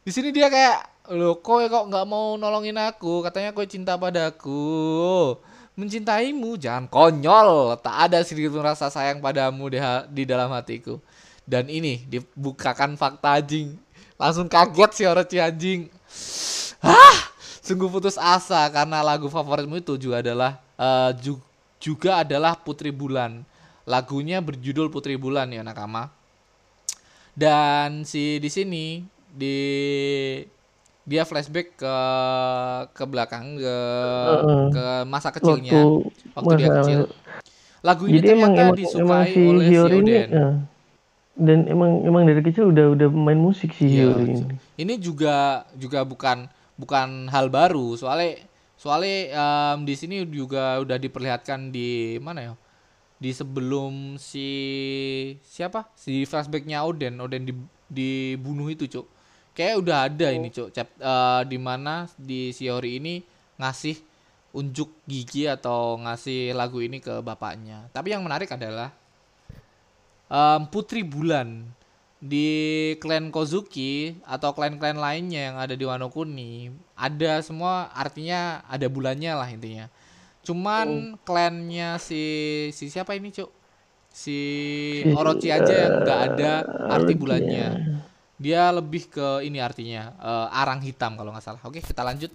[0.00, 3.20] Di sini dia kayak, "Loh, kowe kok nggak mau nolongin aku?
[3.20, 5.36] Katanya kowe cinta padaku."
[5.74, 7.76] Mencintaimu jangan konyol.
[7.82, 9.76] Tak ada sedikit pun rasa sayang padamu di,
[10.14, 11.02] di dalam hatiku.
[11.44, 13.76] Dan ini dibukakan fakta anjing.
[14.16, 15.80] Langsung kaget si Orochi anjing.
[16.80, 17.16] Hah,
[17.60, 21.44] sungguh putus asa karena lagu favoritmu itu juga adalah eh, ju-
[21.80, 23.44] juga adalah Putri Bulan.
[23.84, 26.08] Lagunya berjudul Putri Bulan ya Nakama.
[27.34, 29.02] Dan si di sini
[29.34, 29.56] di
[31.04, 31.96] dia flashback ke
[32.96, 33.76] ke belakang ke
[34.72, 35.84] ke masa kecilnya
[36.32, 37.00] waktu waktu dia kecil.
[37.84, 40.30] Lagu ini Jadi ternyata emang, disukai emang si oleh si Hiyori ini Oden.
[41.34, 44.54] Dan emang emang dari kecil udah udah main musik si Iya, ini.
[44.78, 46.46] ini juga juga bukan
[46.78, 47.98] bukan hal baru.
[47.98, 48.38] Soalnya
[48.78, 52.54] soalnya em, di sini juga udah diperlihatkan di mana ya?
[53.18, 54.48] Di sebelum si
[55.42, 55.90] siapa?
[55.98, 57.18] Si flashbacknya Oden.
[57.18, 59.06] Oden di- dibunuh itu cuk.
[59.54, 60.70] Kayak udah ada ini cuk.
[60.70, 63.22] Chap eh, di mana di Shiori ini
[63.58, 63.96] ngasih
[64.54, 67.90] unjuk gigi atau ngasih lagu ini ke bapaknya.
[67.90, 68.94] Tapi yang menarik adalah
[70.34, 71.62] em, Putri Bulan
[72.18, 72.48] di
[72.98, 79.32] klan Kozuki atau klan-klan lainnya yang ada di Wano Kuni ada semua artinya ada bulannya
[79.36, 79.86] lah intinya.
[80.44, 82.22] Cuman klannya si
[82.70, 83.50] si siapa ini, Cuk?
[84.14, 84.38] Si
[85.10, 86.52] Orochi aja yang nggak ada
[86.92, 87.98] arti bulannya.
[88.38, 91.62] Dia lebih ke ini artinya eh, arang hitam kalau nggak salah.
[91.64, 92.30] Oke, kita lanjut.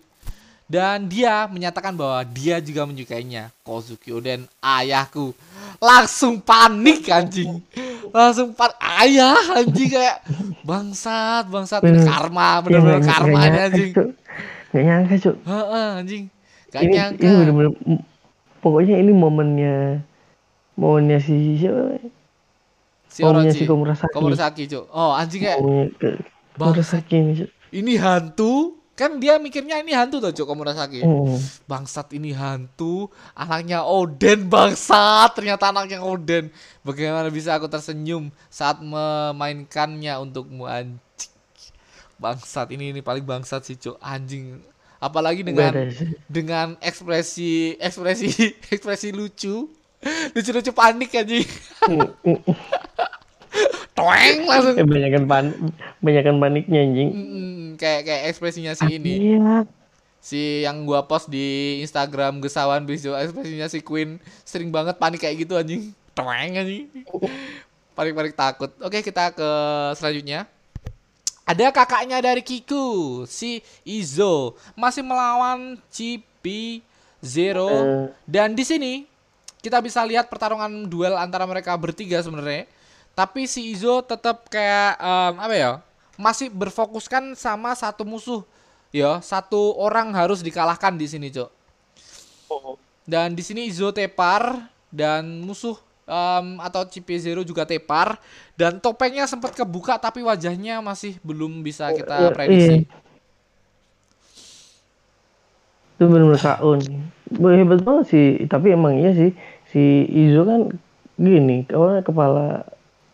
[0.70, 3.50] Dan dia menyatakan bahwa dia juga menyukainya.
[3.66, 5.34] Kozuki Oden, ayahku.
[5.82, 7.58] Langsung panik anjing.
[8.10, 10.18] Langsung pan ayah anjing kayak
[10.62, 12.04] bangsat, bangsat Bener.
[12.04, 13.92] karma, Iya, bener-bener nggak- karma nggak ini nyangka, anjing.
[14.70, 15.36] Nggak nyangka cuk.
[15.44, 16.24] Heeh, anjing.
[16.70, 17.22] Gak ini nyangka.
[17.22, 17.70] ini bener-bener
[18.60, 19.76] pokoknya ini momennya
[20.74, 21.98] momennya si siapa
[23.08, 24.86] si momennya si Komurasaki Komurasaki, Cuk.
[24.90, 25.60] Oh, anjing kayak
[26.56, 27.50] Komurasaki ini Cuk.
[27.72, 28.79] ini hantu.
[29.00, 31.00] Kan dia mikirnya ini hantu tuh, Cuk, Komurasaki.
[31.00, 31.40] Hmm.
[31.64, 36.52] Bangsat ini hantu, anaknya Oden bangsat, ternyata anaknya Oden.
[36.84, 41.32] Bagaimana bisa aku tersenyum saat memainkannya untukmu anjing.
[42.20, 43.96] Bangsat ini ini paling bangsat sih, Cuk.
[44.04, 44.60] Anjing.
[45.00, 45.96] Apalagi dengan Beres.
[46.28, 48.28] dengan ekspresi ekspresi
[48.76, 49.72] ekspresi lucu.
[50.36, 51.48] Lucu-lucu panik anjing.
[53.98, 54.76] Toeng langsung.
[54.80, 55.46] eh banyakan pan
[56.00, 57.10] banyakan paniknya anjing.
[57.12, 59.36] Mm, kayak kayak ekspresinya si ini.
[59.36, 59.68] iya
[60.20, 64.20] si yang gua post di Instagram Gesawan Bisjo ekspresinya si Queen.
[64.48, 65.92] Sering banget panik kayak gitu anjing.
[66.16, 66.88] Toeng anjing.
[67.96, 68.72] Panik-panik takut.
[68.80, 69.50] Oke kita ke
[70.00, 70.48] selanjutnya.
[71.50, 74.54] Ada kakaknya dari Kiku si Izo.
[74.78, 76.80] Masih melawan CP
[77.20, 77.68] Zero.
[77.68, 78.08] Eh.
[78.24, 79.04] dan di sini
[79.60, 82.64] kita bisa lihat pertarungan duel antara mereka bertiga sebenarnya
[83.20, 85.72] tapi si Izo tetap kayak em, apa ya
[86.16, 88.48] masih berfokuskan sama satu musuh.
[88.96, 91.52] Ya satu orang harus dikalahkan di sini cok
[93.10, 95.76] dan di sini Izo tepar dan musuh
[96.08, 98.16] em, atau CP0 juga tepar.
[98.56, 102.88] Dan topengnya sempat kebuka tapi wajahnya masih belum bisa Iya, kita prediksi.
[106.00, 106.80] itu benar-benar kaun
[107.60, 108.28] hebat banget sih.
[108.48, 109.36] Tapi emang iya sih.
[109.68, 110.72] Si Izo kan
[111.20, 112.64] gini apa kepala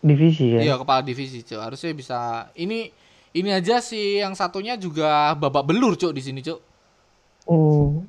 [0.06, 2.20] divisi kan Iya kepala divisi cok harusnya bisa
[2.54, 2.94] ini
[3.34, 6.60] ini aja sih yang satunya juga babak belur cok di sini cok.
[7.50, 8.06] Hmm.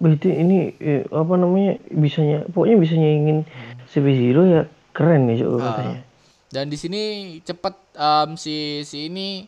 [0.00, 3.44] Berarti ini eh, apa namanya bisanya pokoknya bisa nyaingin
[3.88, 4.62] CP Zero ya
[4.96, 5.64] keren nih Cuk, Ah.
[5.72, 5.98] katanya.
[6.50, 7.02] Dan di sini
[7.44, 9.44] cepet em, si si ini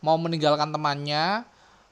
[0.00, 1.44] mau meninggalkan temannya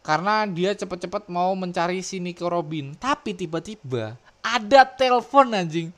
[0.02, 2.96] karena dia cepet-cepet mau mencari si Nico Robin.
[2.96, 5.94] Tapi tiba-tiba ada telepon anjing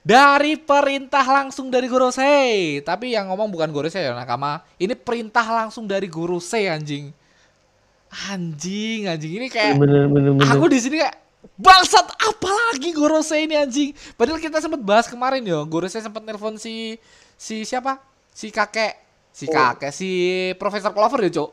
[0.00, 2.80] dari perintah langsung dari Gorosei.
[2.80, 4.64] Tapi yang ngomong bukan Gorosei ya Nakama.
[4.80, 7.12] Ini perintah langsung dari Gorosei anjing.
[8.10, 10.50] Anjing, anjing ini kayak Bener bener bener.
[10.50, 11.16] Aku di sini kayak
[11.60, 13.90] bangsat apalagi Gorosei ini anjing.
[14.16, 15.62] Padahal kita sempat bahas kemarin yo.
[15.68, 16.98] Gorosei sempat nelpon si
[17.36, 18.02] si siapa?
[18.30, 18.94] Si kakek,
[19.34, 20.10] si kakek, si
[20.56, 21.50] Profesor Clover ya, Cok.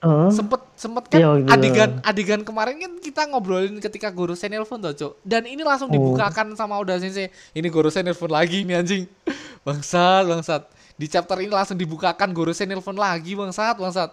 [0.00, 0.32] Hah?
[0.32, 1.48] Sempet sempet kan Iya, gitu.
[1.52, 5.12] adegan adegan kemarin kan kita ngobrolin ketika Gorosei nelpon tuh, Cok.
[5.20, 5.94] Dan ini langsung Oh.
[5.94, 7.28] dibukakan sama Oda Sensei.
[7.52, 9.04] Ini Gorosei nelpon lagi nih anjing.
[9.66, 10.62] Bangsat, bangsat.
[10.96, 14.10] Di chapter ini langsung dibukakan Gorosei nelpon lagi, bangsat, bangsat.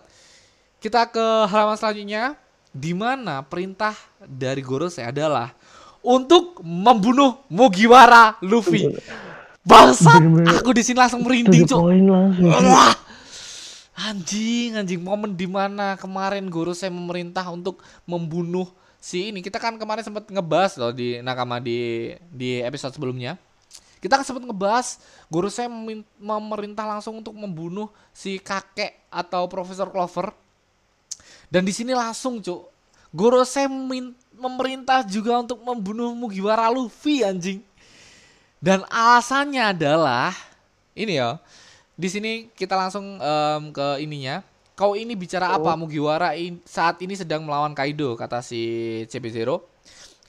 [0.78, 2.36] Kita ke halaman selanjutnya
[2.70, 5.56] di mana perintah dari Gorosei adalah
[6.04, 8.92] untuk membunuh Mugiwara Luffy.
[9.64, 10.20] Bangsat,
[10.52, 11.80] aku di sini langsung merinding, Cok.
[11.80, 12.52] point langsung.
[12.52, 12.60] Cuk.
[12.68, 12.96] Wah.
[13.98, 18.70] Anjing, anjing momen di mana kemarin Gorosei memerintah untuk membunuh
[19.02, 19.42] si ini.
[19.42, 23.42] Kita kan kemarin sempat ngebahas loh di Nakama di di episode sebelumnya.
[23.98, 25.02] Kita kan sempat ngebahas
[25.34, 30.30] Gorosei memin- memerintah langsung untuk membunuh si kakek atau Profesor Clover.
[31.50, 32.70] Dan di sini langsung, Cuk.
[33.10, 37.66] Gorosei memin- memerintah juga untuk membunuh Mugiwara Luffy anjing.
[38.62, 40.38] Dan alasannya adalah
[40.94, 41.42] ini ya.
[41.98, 44.46] Di sini kita langsung em, ke ininya.
[44.78, 48.62] Kau ini bicara apa Mugiwara in- saat ini sedang melawan Kaido kata si
[49.10, 49.58] CP0.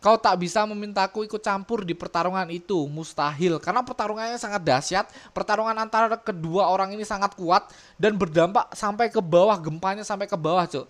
[0.01, 5.07] Kau tak bisa memintaku ikut campur di pertarungan itu, mustahil karena pertarungannya sangat dahsyat.
[5.37, 7.69] Pertarungan antara kedua orang ini sangat kuat
[8.01, 10.89] dan berdampak sampai ke bawah, gempanya sampai ke bawah, Cuk.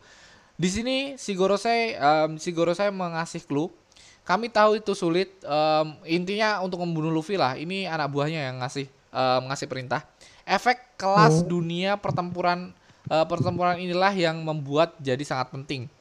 [0.54, 3.74] Di sini si Gorosei em, si Gorosei mengasih clue
[4.22, 5.34] kami tahu itu sulit.
[5.42, 7.58] em, intinya untuk membunuh Luffy lah.
[7.58, 10.04] Ini anak buahnya yang ngasih em, ngasih perintah.
[10.48, 12.72] Efek kelas dunia pertempuran
[13.06, 15.92] eh, pertempuran inilah yang membuat jadi sangat penting.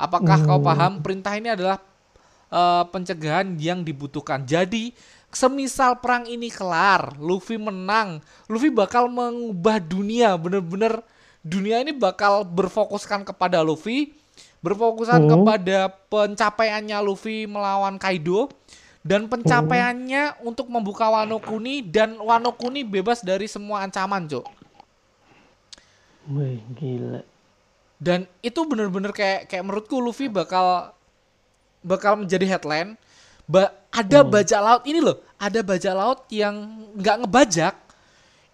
[0.00, 1.04] Apakah kau paham?
[1.04, 1.76] Perintah ini adalah
[2.48, 4.42] eh, pencegahan yang dibutuhkan.
[4.48, 4.96] Jadi
[5.30, 10.34] semisal perang ini kelar, Luffy menang, Luffy bakal mengubah dunia.
[10.40, 11.04] Bener-bener
[11.44, 14.16] dunia ini bakal berfokuskan kepada Luffy,
[14.64, 15.30] berfokusan Hmm.
[15.30, 18.48] kepada pencapaiannya Luffy melawan Kaido
[19.00, 24.46] dan pencapaiannya untuk membuka Wano Kuni dan Wano Kuni bebas dari semua ancaman, Cok.
[26.28, 27.24] Wih, gila.
[28.00, 30.92] Dan itu bener-bener kayak kayak menurutku Luffy bakal
[31.84, 32.96] bakal menjadi headline.
[33.48, 36.54] Ba- ada bajak laut ini loh, ada bajak laut yang
[36.94, 37.74] nggak ngebajak.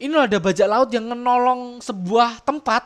[0.01, 2.85] Ini loh ada bajak laut yang menolong sebuah tempat.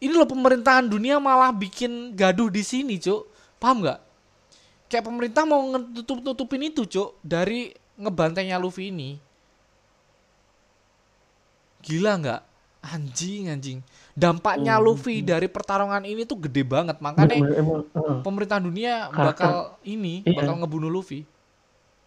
[0.00, 3.28] Ini loh pemerintahan dunia malah bikin gaduh di sini, Cuk.
[3.60, 4.09] Paham nggak?
[4.90, 9.22] Kayak pemerintah mau ngetutup-tutupin itu, Cuk, dari ngebantainya Luffy ini.
[11.80, 12.40] Gila nggak?
[12.82, 13.78] Anjing, anjing.
[14.12, 16.96] Dampaknya Luffy dari pertarungan ini tuh gede banget.
[16.98, 18.18] Makanya emang heeh.
[18.20, 19.20] pemerintah dunia Karakter.
[19.46, 20.36] bakal ini, Iya.
[20.36, 21.24] bakal ngebunuh Luffy.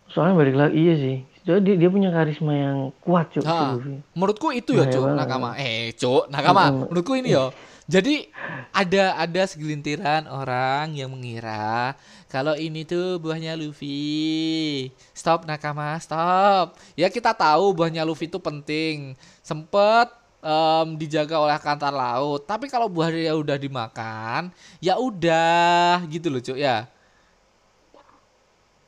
[0.06, 3.98] soalnya balik lagi iya sih Soalnya dia, dia punya karisma yang kuat si Ha, Luffy.
[4.14, 5.06] menurutku itu ya, Bahaya Cuk.
[5.16, 5.50] Nakama.
[5.58, 6.64] Eh, Cuk, Nakama.
[6.66, 6.80] Mm-mm.
[6.86, 7.46] Menurutku ini yo.
[7.84, 8.28] Jadi
[8.72, 11.96] ada ada segelintiran orang yang mengira
[12.34, 14.90] kalau ini tuh buahnya Luffy.
[15.14, 16.74] Stop Nakama, stop.
[16.98, 19.14] Ya kita tahu buahnya Luffy itu penting.
[19.46, 20.10] Sempet
[20.42, 22.42] em, dijaga oleh kantar laut.
[22.50, 24.50] Tapi kalau buahnya udah dimakan,
[24.82, 26.90] ya udah gitu loh, Cuk ya.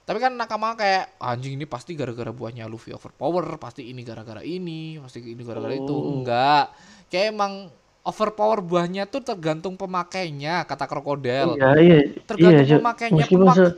[0.09, 4.97] Tapi kan nakama kayak anjing ini pasti gara-gara buahnya Luffy overpower, pasti ini gara-gara ini,
[4.97, 5.93] pasti ini gara-gara itu.
[5.93, 6.17] Oh.
[6.17, 6.73] Enggak.
[7.13, 7.69] Kayak emang
[8.05, 11.57] overpower buahnya tuh tergantung pemakainya, kata krokodil.
[11.57, 13.75] Iya, iya, Tergantung iya, pemakainya, Meskipun pemak- se-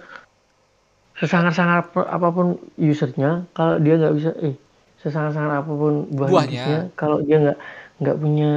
[1.18, 2.48] sesangat-sangat apa- apa pun
[2.78, 4.54] usernya, kalau dia nggak bisa, eh,
[5.00, 6.46] sesangat-sangat apa pun buah Buahnya.
[6.46, 7.58] iblisnya, kalau dia nggak
[7.98, 8.50] nggak punya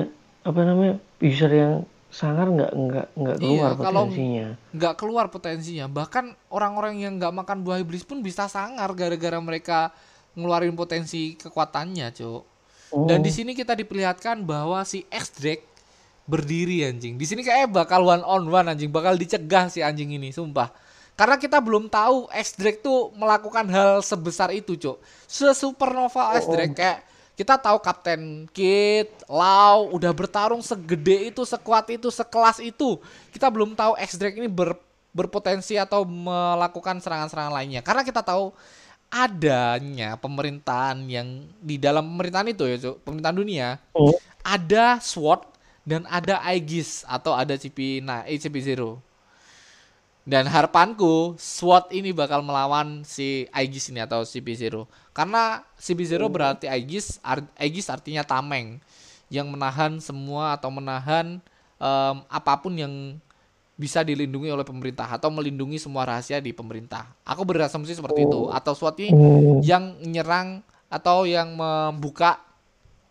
[0.43, 1.73] apa namanya user yang
[2.11, 4.47] sangar nggak nggak nggak Iya, keluar kalau- potensinya.
[4.75, 5.87] nggak keluar potensinya.
[5.87, 9.95] Bahkan orang-orang yang nggak makan buah iblis pun bisa sangar gara-gara mereka
[10.35, 12.43] ngeluarin potensi kekuatannya, Cuk.
[12.91, 15.67] Oh, Dan di sini kita diperlihatkan bahwa si X Drake
[16.27, 17.19] berdiri anjing.
[17.19, 20.71] Di sini kayak bakal one on one anjing, bakal dicegah si anjing ini, sumpah.
[21.19, 25.03] Karena kita belum tahu X Drake tuh melakukan hal sebesar itu, Cuk.
[25.27, 26.99] Se-supernova X Drake kayak
[27.37, 32.97] kita tahu Kapten Kid, Lau udah bertarung segede itu, sekuat itu, sekelas itu.
[33.33, 34.81] Kita belum tahu X Drake ini ber-
[35.11, 37.83] berpotensi atau melakukan serangan-serangan lainnya.
[37.83, 38.55] Karena kita tahu
[39.11, 44.15] adanya pemerintahan yang di dalam pemerintahan itu ya, Cuk, pemerintahan dunia, oh,
[44.47, 45.51] ada SWOT
[45.83, 49.03] dan ada Aegis atau ada CP nah eh, CP0.
[50.23, 54.87] Dan harapanku SWOT ini bakal melawan si Aegis ini atau CP0.
[55.11, 57.19] Karena CP0 berarti Aegis,
[57.59, 58.79] Aegis artinya tameng
[59.27, 61.43] yang menahan semua atau menahan
[61.83, 63.19] em, apa pun yang
[63.81, 67.09] bisa dilindungi oleh pemerintah atau melindungi semua rahasia di pemerintah.
[67.25, 70.61] Aku berasumsi seperti itu atau SWOT ini oh, yang menyerang
[70.93, 72.45] atau yang membuka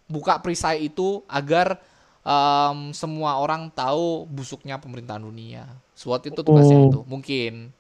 [0.06, 1.82] buka perisai itu agar
[2.22, 5.66] em, semua orang tahu busuknya pemerintahan dunia.
[5.98, 6.88] SWOT itu tugasnya Oh.
[6.94, 7.74] itu mungkin.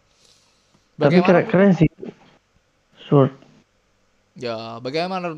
[0.97, 1.89] tapi keren, Bagaimana keren sih.
[3.07, 3.31] Sword.
[4.39, 5.35] Ya bagaimana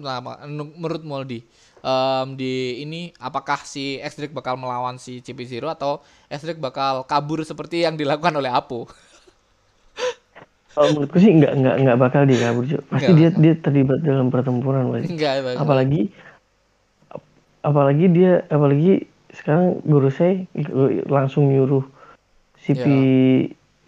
[0.78, 1.42] menurut Moldi
[1.82, 7.82] Em, di ini apakah si Drake bakal melawan si CP0 atau Drake bakal kabur seperti
[7.82, 8.86] yang dilakukan oleh Apo?
[10.78, 12.78] Kalau menurutku sih nggak nggak nggak bakal dia kabur cuy.
[12.86, 15.10] Pasti Nggak dia dia terlibat dalam pertempuran pasti.
[15.10, 15.58] Enggak, ya, Bang.
[15.58, 16.02] Apalagi
[17.66, 18.94] apalagi dia apalagi
[19.34, 20.46] sekarang guru saya
[21.10, 21.82] langsung nyuruh
[22.62, 22.86] CP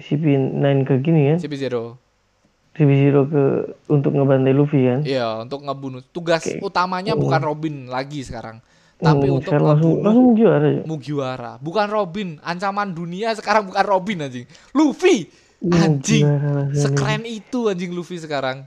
[0.01, 1.37] CP9 ke gini kan.
[1.45, 2.02] CP0.
[2.73, 3.43] CP0 ke
[3.85, 5.05] untuk ngebantai Luffy kan.
[5.05, 6.01] Iya, untuk ngebunuh.
[6.09, 6.57] Tugas Oke.
[6.57, 8.57] utamanya bukan Robin lagi sekarang.
[8.97, 10.83] Tapi Hmm, untuk langsung ngebunuh langsung juara cuy.
[10.89, 11.51] Mugiwara.
[11.61, 12.29] Bukan Robin.
[12.41, 14.45] Ancaman dunia sekarang bukan Robin anjing.
[14.73, 15.29] Luffy.
[15.61, 16.25] Anjing.
[16.25, 16.61] Mugiwara.
[16.73, 18.65] Sekeren itu anjing Luffy sekarang.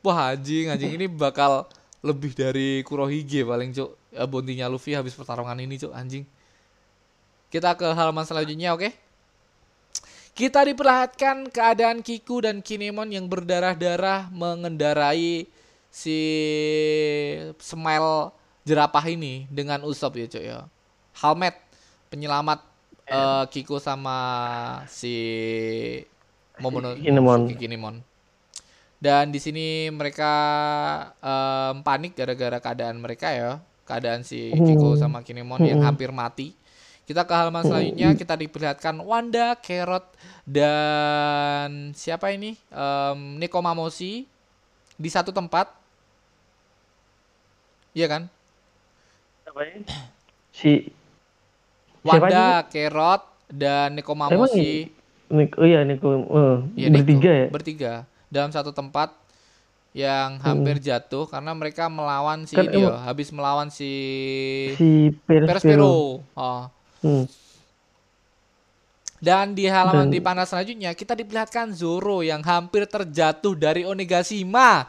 [0.00, 1.68] Wah anjing, anjing ini bakal
[2.00, 3.92] lebih dari Kurohige paling cuk.
[4.10, 6.24] Ya, bontinya Luffy habis pertarungan ini cuk anjing.
[7.52, 8.90] Kita ke halaman selanjutnya oke?
[10.30, 15.44] Kita diperlihatkan keadaan Kiku dan Kinemon yang berdarah-darah mengendarai
[15.92, 16.18] si
[17.60, 18.32] Smile
[18.64, 20.58] jerapah ini dengan Usopp ya cuk ya.
[21.20, 21.58] Halmet
[22.08, 22.64] penyelamat
[23.04, 24.16] eh, Kiku sama
[24.88, 25.14] si
[26.56, 27.40] Momonosuke Kinemon.
[27.52, 27.96] Kinemon.
[29.00, 30.32] Dan di sini mereka
[31.24, 33.56] em, panik gara-gara keadaan mereka ya,
[33.88, 35.00] keadaan si Kiko Hmm.
[35.00, 36.52] sama Kinemon yang hampir mati.
[37.10, 40.06] Kita ke halaman selanjutnya kita diperlihatkan Wanda, Carrot
[40.46, 42.54] dan siapa ini?
[42.70, 44.30] Em, Nekomamushi
[44.94, 45.74] di satu tempat.
[47.98, 48.22] Iya kan?
[49.42, 49.82] Apa ya?
[50.54, 50.86] Si
[52.06, 54.94] Siapa Wanda, Carrot dan Nekomamushi
[55.34, 57.02] Nik, oh iya Niko, eh, Iya, Neko.
[57.02, 57.46] bertiga ya.
[57.50, 57.92] Bertiga
[58.30, 59.10] dalam satu tempat
[59.98, 63.90] yang hampir jatuh karena mereka melawan si Kan dia, habis melawan si
[64.78, 65.50] Si Perspero.
[65.50, 65.90] Perspero.
[66.38, 66.70] Oh.
[67.00, 67.24] Hmm.
[69.16, 74.88] Dan di halaman Dan- di panel selanjutnya kita diperlihatkan Zoro yang hampir terjatuh dari Onigashima.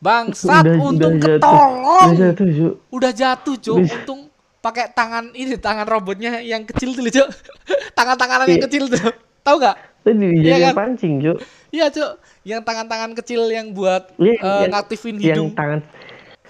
[0.00, 1.36] Bangsat Udah- untung udah jatuh.
[1.36, 2.08] ketolong.
[2.08, 2.74] Udah jatuh, Cuk.
[2.88, 3.76] Udah jatuh, Cuk.
[3.78, 4.20] Untung
[4.58, 7.28] pakai tangan ini tangan robotnya yang kecil tuh, Cuk.
[7.98, 8.64] Tangan-tanganan yang Iya.
[8.64, 9.12] kecil tuh.
[9.40, 9.76] Tahu nggak?
[10.00, 10.74] Tadi dijadiin kan?
[10.74, 11.38] pancing, Cuk.
[11.68, 12.12] Iya, Cuk.
[12.40, 15.80] Yang tangan-tangan kecil yang buat Iya, eh, yang- ngaktifin Yang hidung tangan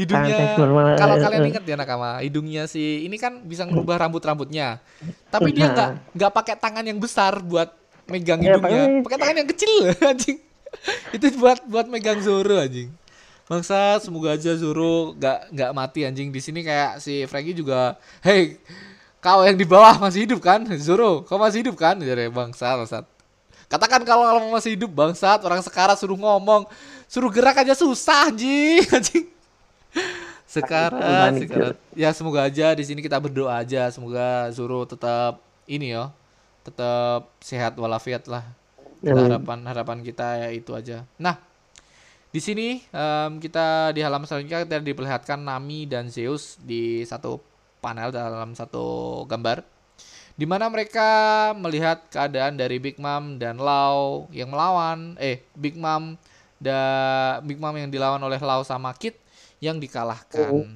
[0.00, 0.56] hidungnya.
[0.96, 1.50] Kalau eh, kalian eh.
[1.52, 4.80] ingat ya nakama hidungnya si ini kan bisa merubah rambut rambutnya
[5.28, 5.72] tapi dia Nah.
[5.72, 7.68] nggak nggak pakai tangan yang besar buat
[8.06, 9.04] megang Ya, hidungnya.
[9.04, 9.72] pakai- tangan yang kecil
[10.10, 10.38] anjing.
[11.10, 12.90] Itu buat buat megang Zoro anjing.
[13.44, 16.30] Bangsa, semoga aja Zoro gak nggak mati anjing.
[16.30, 18.58] Di sini kayak si Franky juga, hey
[19.18, 23.04] kau yang di bawah masih hidup kan, Zoro, kau masih hidup kan, jadi bangsa, bangsat.
[23.66, 26.64] Katakan kalau kamu masih hidup bangsat, orang sekarang suruh ngomong,
[27.04, 29.28] suruh gerak aja susah anjing, anjing.
[30.50, 35.38] Sekarang, sekarang, ya semoga aja di sini kita berdoa aja, semoga Zoro tetap
[35.70, 36.10] ini ya,
[36.66, 38.42] tetap sehat walafiat lah.
[38.98, 41.06] Kita harapan harapan kita ya itu aja.
[41.22, 41.38] Nah,
[42.34, 47.38] di sini um, kita di halaman selanjutnya kita diperlihatkan Nami dan Zeus di satu
[47.78, 49.62] panel dalam satu gambar.
[50.34, 56.18] Di mana mereka melihat keadaan dari Big Mom dan Lau yang melawan eh Big Mom
[56.58, 59.18] dan Big Mom yang dilawan oleh Lau sama Kit
[59.60, 60.50] yang dikalahkan.
[60.50, 60.66] Oh.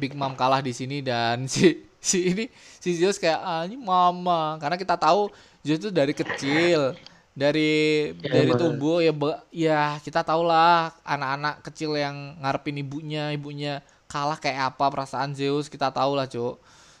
[0.00, 2.44] Big Mom kalah di sini dan si si ini
[2.80, 4.56] si Zeus kayak ah ini mama.
[4.56, 5.28] Karena kita tahu
[5.60, 6.96] Zeus itu dari kecil
[7.38, 9.12] dari ya, dari tumbuh ya
[9.54, 13.78] ya kita tahu lah anak-anak kecil yang ngarepin ibunya ibunya
[14.10, 16.56] kalah kayak apa perasaan Zeus kita tahu lah cuk.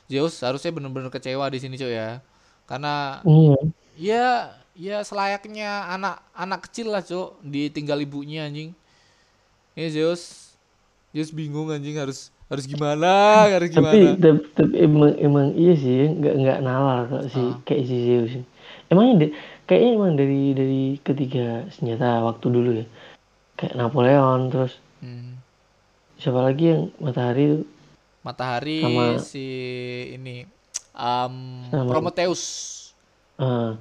[0.08, 2.20] Zeus harusnya bener-bener kecewa di sini cuk ya.
[2.68, 3.56] Karena iya.
[3.96, 4.26] ya
[4.76, 8.76] ya selayaknya anak anak kecil lah cuk ditinggal ibunya anjing
[9.78, 10.22] ini Zeus.
[11.14, 14.18] Zeus bingung anjing harus harus gimana harus gimana?
[14.18, 17.54] tapi, tapi, emang emang iya sih nggak nggak nalar kok si ah.
[17.62, 18.32] kayak si Zeus.
[18.90, 19.30] Emangnya deh
[19.70, 22.86] kayaknya emang dari dari ketiga senjata waktu dulu ya.
[23.54, 25.38] Kayak Napoleon terus hmm.
[26.18, 27.62] siapa lagi yang matahari
[28.26, 29.46] matahari sama, si
[30.18, 30.42] ini
[30.98, 32.42] um, sama, Prometheus.
[33.38, 33.78] Uh,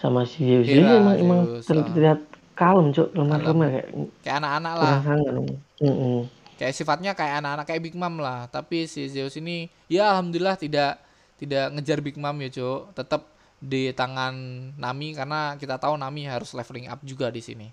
[0.00, 0.66] sama si Zeus.
[0.72, 3.88] Ini emang emang terlihat kalem cok lemah lemah kayak
[4.22, 6.18] kayak anak-anak lah mm -mm.
[6.56, 11.02] kayak sifatnya kayak anak-anak kayak Big Mom lah tapi si Zeus ini ya alhamdulillah tidak
[11.38, 13.34] tidak ngejar Big Mom ya cok tetap
[13.64, 14.34] di tangan
[14.76, 17.68] Nami karena kita tahu Nami harus leveling up juga di sini.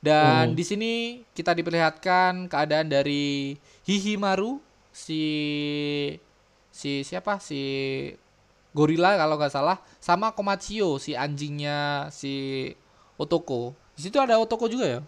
[0.00, 0.56] Dan hmm.
[0.56, 0.92] di sini
[1.36, 4.56] kita diperlihatkan keadaan dari Hihimaru
[4.88, 5.22] si
[6.72, 7.60] si siapa si
[8.72, 12.64] gorila kalau nggak salah sama Komachio si anjingnya si
[13.20, 13.76] Otoko.
[14.00, 15.00] Di situ ada Otoko juga ya?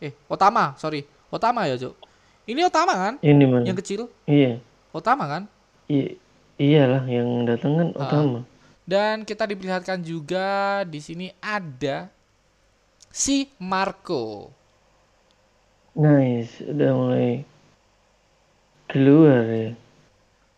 [0.00, 1.04] Eh, Otama, sorry.
[1.28, 1.92] Otama ya, Cok.
[2.48, 3.14] Ini Otama kan?
[3.20, 3.68] Ini mana?
[3.68, 4.00] Yang kecil?
[4.24, 4.56] Iya.
[4.88, 5.44] Otama kan?
[5.84, 6.16] Iya.
[6.56, 8.40] Iyalah yang datang kan uh, Otama.
[8.88, 12.08] Dan kita diperlihatkan juga di sini ada
[13.12, 14.48] si Marco.
[15.92, 17.44] Nice, udah mulai
[18.88, 19.76] keluar ya.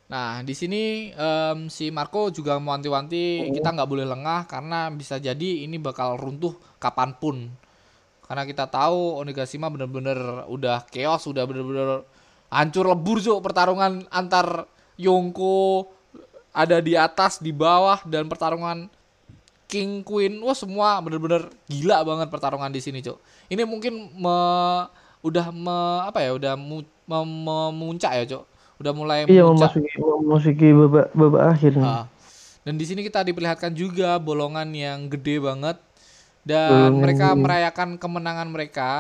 [0.07, 3.55] Nah, di sini um, si Marco juga mewanti-wanti oh.
[3.59, 7.51] kita nggak boleh lengah karena bisa jadi ini bakal runtuh kapan pun.
[8.31, 12.07] Karena kita tahu Onigashima bener-bener udah chaos, udah bener-bener
[12.47, 15.91] hancur lebur jo pertarungan antar Yongko
[16.55, 18.87] ada di atas, di bawah dan pertarungan
[19.67, 23.19] King Queen, wah semua bener-bener gila banget pertarungan di sini, Cok.
[23.51, 24.37] Ini mungkin me,
[25.27, 28.45] udah me, apa ya, udah mu, me, memuncak ya, Cok.
[28.79, 31.79] Udah mulai iya, memasuki memasuki babak babak akhir.
[31.79, 32.07] Nah.
[32.63, 35.79] Dan di sini kita diperlihatkan juga bolongan yang gede banget
[36.43, 38.91] dan bolongan mereka merayakan kemenangan mereka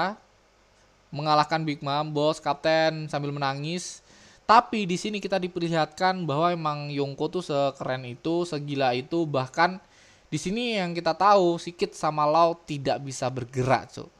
[1.10, 4.04] mengalahkan Big Mom, bos, kapten sambil menangis
[4.50, 9.78] tapi di sini kita diperlihatkan bahwa emang Yongko tuh sekeren itu, segila itu, bahkan
[10.26, 14.10] di sini yang kita tahu Sikit sama Lau tidak bisa bergerak, cuy.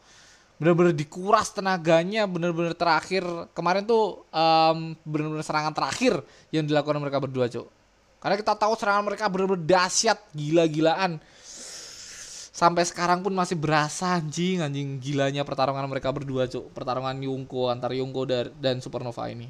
[0.62, 3.26] Bener-bener dikuras tenaganya, bener-bener terakhir
[3.58, 6.22] kemarin tuh um, bener-bener serangan terakhir
[6.54, 7.66] yang dilakukan mereka berdua, cuy.
[8.22, 11.18] Karena kita tahu serangan mereka bener-bener dahsyat, gila-gilaan.
[12.61, 16.61] Sampai sekarang pun masih berasa anjing, anjing gilanya pertarungan mereka berdua, cuy.
[16.76, 18.28] Pertarungan Yongko antara Yongko
[18.61, 19.48] dan Supernova ini.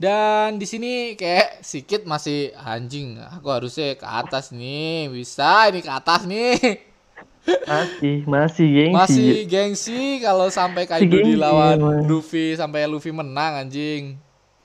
[0.00, 3.20] Dan di sini kayak sikit masih anjing.
[3.20, 5.12] Aku harusnya ke atas nih.
[5.12, 6.56] Bisa ini ke atas nih.
[7.44, 8.96] Masih, masih gengsi.
[8.96, 12.08] Masih gengsi kalau sampai Kaido si dilawan man.
[12.08, 14.16] Luffy sampai Luffy menang anjing.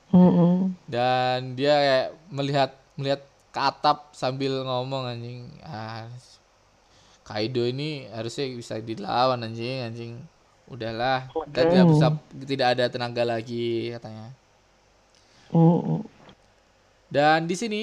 [0.08, 0.52] Mm -mm.
[0.88, 3.20] Dan dia kayak melihat melihat
[3.52, 5.44] ke atap sambil ngomong anjing.
[5.60, 6.08] Ah,
[7.30, 10.12] Kaido ini harusnya bisa dilawan anjing anjing.
[10.66, 11.62] Udahlah, okay.
[11.62, 12.06] tidak bisa
[12.46, 14.34] tidak ada tenaga lagi katanya.
[17.10, 17.82] Dan di sini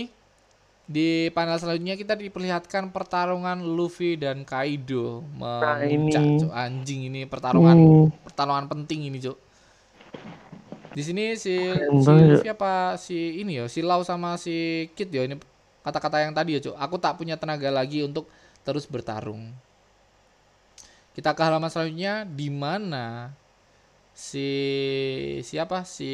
[0.87, 7.75] di panel selanjutnya kita diperlihatkan pertarungan Luffy dan Kaido nah, memuncak nah, anjing ini pertarungan
[7.75, 8.23] hmm.
[8.23, 9.35] pertarungan penting ini cok
[10.95, 15.27] di sini si, si Luffy apa si ini ya si Lau sama si Kid ya
[15.27, 15.35] ini
[15.83, 18.31] kata-kata yang tadi ya cok aku tak punya tenaga lagi untuk
[18.67, 19.55] terus bertarung
[21.15, 23.33] kita ke halaman selanjutnya di mana
[24.13, 24.49] si
[25.41, 26.13] siapa si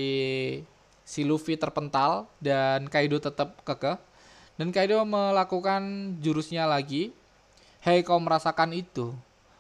[1.03, 3.99] si Luffy terpental dan Kaido tetap kekeh.
[4.55, 7.11] Dan Kaido melakukan jurusnya lagi.
[7.83, 9.11] Hei kau merasakan itu.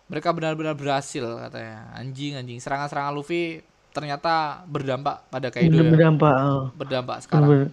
[0.07, 1.89] mereka benar-benar berhasil katanya.
[1.95, 5.91] Anjing anjing serangan-serangan Luffy ternyata berdampak pada Kaido ya.
[5.91, 6.35] berdampak.
[6.39, 6.71] oh.
[6.75, 7.71] Berdampak sekarang.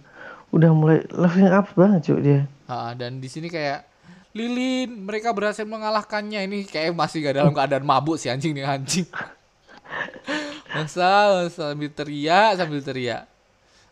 [0.51, 2.41] Udah mulai leveling up banget cuk dia.
[2.67, 3.90] Ah, dan di sini kayak
[4.31, 6.47] Lilin mereka berhasil mengalahkannya.
[6.47, 9.07] Ini kayak masih gak dalam keadaan mabuk si anjing nih anjing.
[10.75, 13.27] Masa sambil teriak sambil teriak.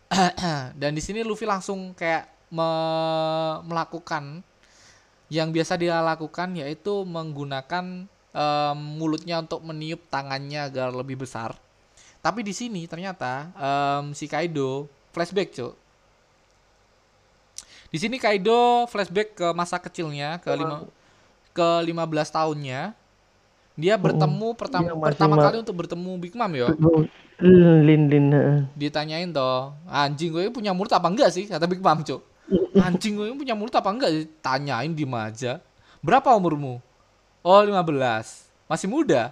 [0.79, 4.41] Dan di sini Luffy langsung kayak me- melakukan
[5.29, 11.53] yang biasa dia lakukan yaitu menggunakan em, mulutnya untuk meniup tangannya agar lebih besar.
[12.23, 15.73] Tapi di sini ternyata em, si Kaido flashback cuk
[17.89, 20.85] di sini Kaido flashback ke masa kecilnya ke lima
[21.53, 22.93] ke 15 tahunnya.
[23.79, 26.67] Dia bertemu pertama Iya, pertama ma- kali untuk bertemu Big Mom ya.
[27.39, 28.25] Lin Lin.
[28.75, 31.47] Ditanyain toh, anjing gue punya mulut apa enggak sih?
[31.47, 32.19] Kata Big Mom, Cuk.
[32.85, 34.25] Anjing gue punya mulut apa enggak sih?
[34.43, 35.63] Tanyain di aja.
[36.03, 36.83] Berapa umurmu?
[37.39, 38.67] Oh, 15.
[38.67, 39.31] Masih muda.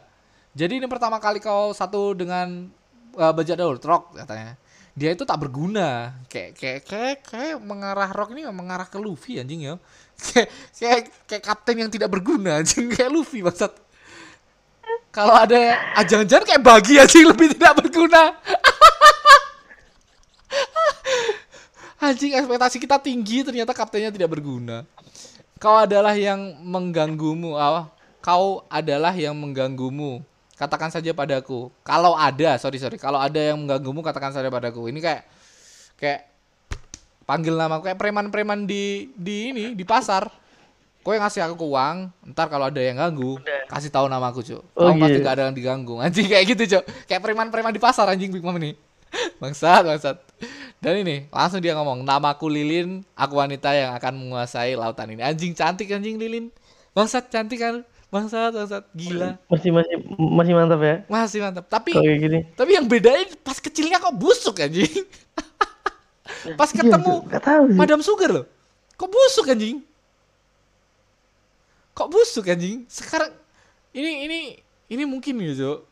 [0.56, 2.72] Jadi ini pertama kali kau satu dengan
[3.20, 4.56] uh, bajak daur trok katanya.
[4.98, 6.18] Dia itu tak berguna.
[6.26, 9.76] Kayak kayak kayak, kayak mengarah rock ini mengarah ke Luffy anjing ya.
[10.18, 13.70] Kayak kayak kayak kapten yang tidak berguna anjing kayak Luffy maksud.
[15.14, 18.34] Kalau ada ah, jangan-jangan kayak bagi anjing lebih tidak berguna.
[21.98, 24.86] Anjing ekspektasi kita tinggi ternyata kaptennya tidak berguna.
[25.58, 27.58] Kau adalah yang mengganggumu.
[27.58, 27.90] Ah,
[28.22, 30.22] kau adalah yang mengganggumu.
[30.58, 31.70] Katakan saja padaku.
[31.86, 32.98] Kalau ada, sorry sorry.
[32.98, 34.90] Kalau ada yang mengganggumu, katakan saja padaku.
[34.90, 35.24] Ini kayak
[36.02, 36.20] kayak
[37.30, 40.26] panggil nama kayak preman-preman di di ini di pasar.
[41.06, 43.40] Kau yang ngasih aku uang, ntar kalau ada yang ganggu,
[43.72, 44.60] kasih tahu namaku, Cuk.
[44.76, 45.24] Oh, Kamu pasti iya.
[45.24, 46.04] gak ada yang diganggu.
[46.04, 46.84] Anjing kayak gitu, Cuk.
[47.08, 48.76] Kayak preman-preman di pasar anjing Big Mom ini.
[49.42, 50.18] bangsat, bangsat.
[50.78, 55.56] Dan ini langsung dia ngomong, "Namaku Lilin, aku wanita yang akan menguasai lautan ini." Anjing
[55.56, 56.52] cantik anjing Lilin.
[56.92, 57.88] Bangsat cantik kan?
[58.08, 58.84] Bangsat, bangsat.
[58.96, 59.36] Gila.
[59.52, 60.96] Masih masih masih mantap ya.
[61.12, 61.66] Masih mantap.
[61.68, 62.40] Tapi kayak gini.
[62.56, 64.88] tapi yang bedain pas kecilnya kok busuk anjing.
[66.60, 67.16] pas Iya, ketemu.
[67.28, 67.78] Nggak tahu sih.
[67.80, 68.46] Madam Sugar loh.
[68.96, 69.84] Kok busuk anjing?
[71.92, 72.88] Kok busuk anjing?
[72.88, 73.36] Sekarang
[73.92, 74.40] ini ini
[74.88, 75.84] ini mungkin gitu.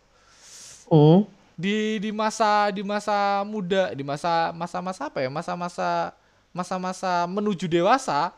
[0.88, 1.28] Hmm.
[1.59, 5.28] Di di masa di masa muda, di masa masa-masa apa ya?
[5.28, 6.16] Masa-masa
[6.55, 8.32] masa-masa menuju dewasa,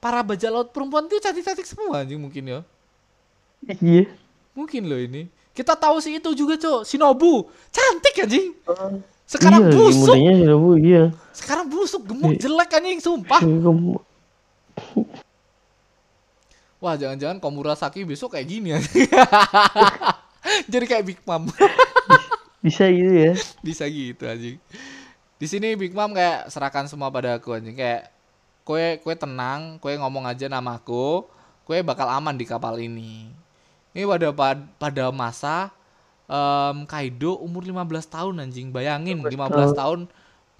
[0.00, 2.60] para bajak laut perempuan itu cantik-cantik semua anjing mungkin ya.
[3.66, 4.06] Iya.
[4.54, 5.26] Mungkin loh ini.
[5.50, 6.84] Kita tahu sih itu juga, Cok.
[6.84, 7.48] Shinobu.
[7.72, 8.52] Cantik anjing.
[9.26, 10.14] Sekarang iya, busuk.
[10.14, 11.04] mudanya sudah bu, iya.
[11.34, 12.40] Sekarang busuk, gemuk, Iya.
[12.46, 13.40] jelek anjing, sumpah.
[13.42, 14.02] Kamu-
[16.76, 18.78] Wah, jangan-jangan Komurasaki besok kayak gini ya.
[20.72, 21.48] Jadi kayak Big Mom.
[22.64, 23.32] Bisa gitu ya.
[23.64, 24.60] Bisa gitu anjing.
[25.36, 27.74] Di sini Big Mom kayak serahkan semua pada aku anjing.
[27.74, 28.12] Kayak
[28.62, 31.24] kue kue tenang, kue ngomong aja namaku,
[31.64, 33.32] kue bakal aman di kapal ini.
[33.96, 35.72] Ini pada pad- pada masa
[36.28, 38.68] em, Kaido umur 15 tahun anjing.
[38.68, 40.00] Bayangin 15 tahun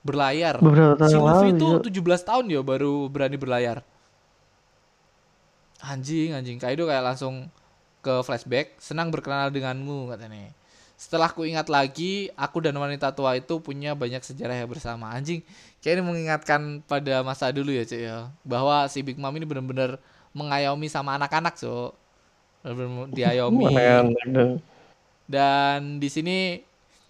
[0.00, 0.56] berlayar.
[0.62, 3.84] Beberapa tahun Si yang Luffy itu 17 tahun ya baru berani berlayar.
[5.84, 6.56] Anjing, anjing.
[6.56, 7.52] Kaido kayak langsung
[8.00, 10.54] ke flashback, senang berkenalan denganmu katanya.
[10.96, 15.12] Setelah ku ingat lagi, aku dan wanita tua itu punya banyak sejarah yang bersama.
[15.12, 15.44] Anjing,
[15.84, 18.32] kayak ini mengingatkan pada masa dulu ya, Cek ya.
[18.40, 20.00] Bahwa si Big Mom ini benar-benar
[20.32, 22.05] mengayomi sama anak-anak, Cok.
[23.08, 23.64] Diayomi.
[23.70, 24.48] Anak-anak dan
[25.26, 26.62] Dan di sini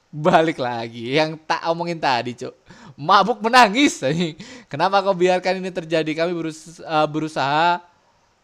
[0.08, 2.52] balik lagi yang tak omongin tadi, Cuk.
[2.96, 4.00] Mabuk menangis.
[4.00, 4.36] anjing.
[4.72, 6.08] Kenapa kau biarkan ini terjadi?
[6.08, 7.84] Kami eh, berusaha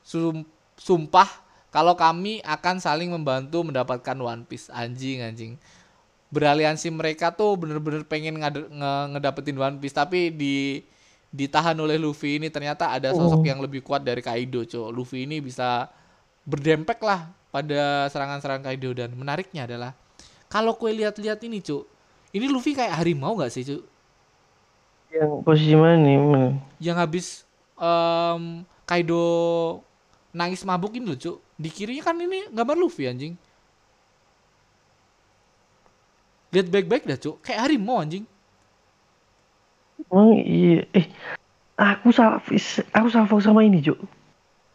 [0.05, 0.45] sum-
[0.77, 1.29] sumpah
[1.73, 4.69] kalau kami akan saling membantu mendapatkan One Piece.
[4.69, 5.57] Anjing, anjing.
[6.29, 8.37] Beraliansi mereka tuh bener-bener pengen
[9.13, 10.81] ngedapetin One Piece tapi di
[11.33, 13.49] ditahan oleh Luffy ini ternyata ada sosok Oh.
[13.49, 14.93] yang lebih kuat dari Kaido, Cuk.
[14.93, 15.89] Luffy ini bisa
[16.43, 19.93] berdempek lah pada serangan-serangan Kaido dan menariknya adalah
[20.51, 21.85] kalau kue lihat-lihat ini cuk
[22.33, 23.83] ini Luffy kayak harimau nggak sih cuk
[25.13, 26.17] yang posisi mana nih?
[26.17, 26.49] Mana?
[26.81, 27.45] yang habis
[27.77, 29.25] em, Kaido
[30.33, 33.35] nangis mabukin loh cuk di kirinya kan ini gambar Luffy anjing
[36.53, 38.27] lihat baik-baik dah cuk kayak harimau anjing
[40.11, 40.83] Emang iya.
[40.93, 41.07] Eh,
[41.79, 42.43] aku salah,
[42.93, 43.99] aku salah fokus sama ini, Cuk.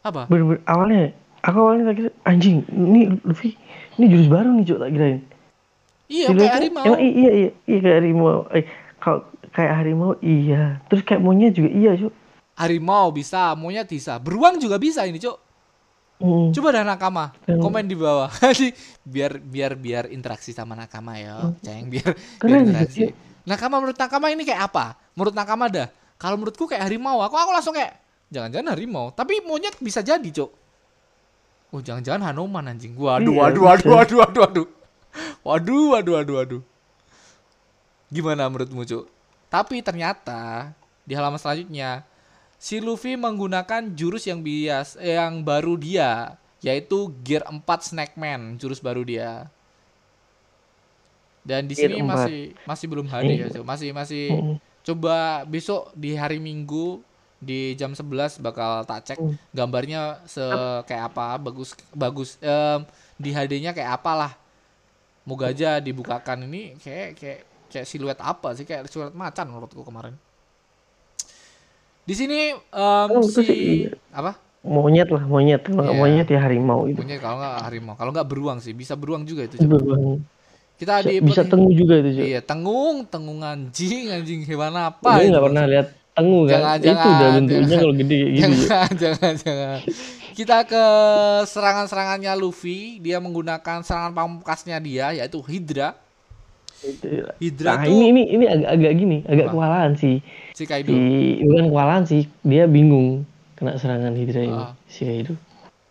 [0.06, 1.12] apa Bener-bener awalnya,
[1.44, 2.64] aku awalnya tak kira anjing.
[2.70, 3.54] Ini Luffy,
[3.98, 5.20] ini jurus baru nih, Cuk, tak kirain.
[6.08, 8.38] iya Dilihat kayak kan, harimau Emang iya, iya, iya kayak harimau.
[8.56, 8.66] Eh,
[8.98, 9.20] kalau
[9.52, 10.64] kayak harimau iya.
[10.88, 12.14] Terus kayak monyet juga iya, Cuk.
[12.58, 15.38] harimau bisa monyet bisa beruang juga bisa ini cuk
[16.18, 16.50] Hmm.
[16.50, 17.62] Coba dah nakama, Keren.
[17.62, 18.26] komen di bawah.
[19.06, 23.00] biar biar biar interaksi sama nakama ya, ceng biar, biar interaksi.
[23.06, 23.14] iya.
[23.46, 24.98] Nakama menurut nakama ini kayak apa?
[25.14, 25.88] Menurut nakama dah.
[26.18, 27.22] Kalau menurutku kayak harimau.
[27.22, 28.02] Aku aku langsung kayak
[28.34, 29.14] jangan-jangan harimau.
[29.14, 30.50] Tapi monyet bisa jadi, Cok.
[31.68, 32.96] Oh, jangan-jangan Hanoman anjing.
[32.96, 33.96] Waduh, Iya, waduh, waduh, bisa.
[33.96, 34.68] waduh, waduh, waduh.
[35.44, 36.62] Waduh, waduh, waduh, waduh.
[38.08, 39.04] Gimana menurutmu, Cuk?
[39.48, 40.72] Tapi ternyata
[41.04, 42.04] di halaman selanjutnya
[42.56, 48.80] si Luffy menggunakan jurus yang bias eh, yang baru dia, yaitu Gear 4 Snackman, jurus
[48.80, 49.52] baru dia.
[51.44, 52.08] Dan di Gear sini 4.
[52.08, 53.64] masih masih belum HD ya, Cuk.
[53.64, 54.56] Masih masih Mm.
[54.84, 57.04] coba besok di hari Minggu
[57.38, 59.38] di jam 11 bakal tak cek Hmm.
[59.52, 60.42] gambarnya se
[60.84, 62.82] kayak apa bagus bagus em,
[63.16, 64.34] di HD-nya kayak apalah
[65.22, 70.18] moga aja dibukakan ini kayak kayak kayak siluet apa sih kayak siluet macan menurutku kemarin
[72.04, 73.92] di sini em, Oh, si sih iya.
[74.10, 74.34] apa
[74.68, 75.64] Monyet lah, monyet.
[75.64, 75.96] Kalau Iya.
[75.96, 77.00] monyet ya harimau itu.
[77.00, 79.56] punya kalau nggak harimau kalau nggak beruang sih bisa beruang juga itu.
[79.62, 80.20] Beruang.
[80.76, 82.26] kita Bisa, di bisa tengu juga itu, Cuk.
[82.28, 85.88] iya tengung tengung anjing anjing hewan apa Gue nggak pernah lihat
[86.18, 86.58] tengu kan.
[86.58, 87.80] Jangan, itu jangan, udah bentuknya jangan.
[87.80, 88.50] kalau gede kayak gitu.
[88.68, 89.80] Jangan, jangan, jangan.
[90.38, 90.84] Kita ke
[91.50, 92.98] serangan-serangannya Luffy.
[93.02, 95.98] Dia menggunakan serangan pamungkasnya dia, yaitu Hydra.
[97.42, 99.54] Hydra Nah, tuh ini ini ini agak-agak gini, agak Apa?
[99.58, 100.16] kewalahan sih.
[100.54, 100.94] si Kaido.
[100.94, 103.26] Si bukan kewalahan sih, dia bingung
[103.58, 104.62] kena serangan Hydra ini.
[104.62, 104.74] Ah.
[104.86, 105.34] Si Kaido.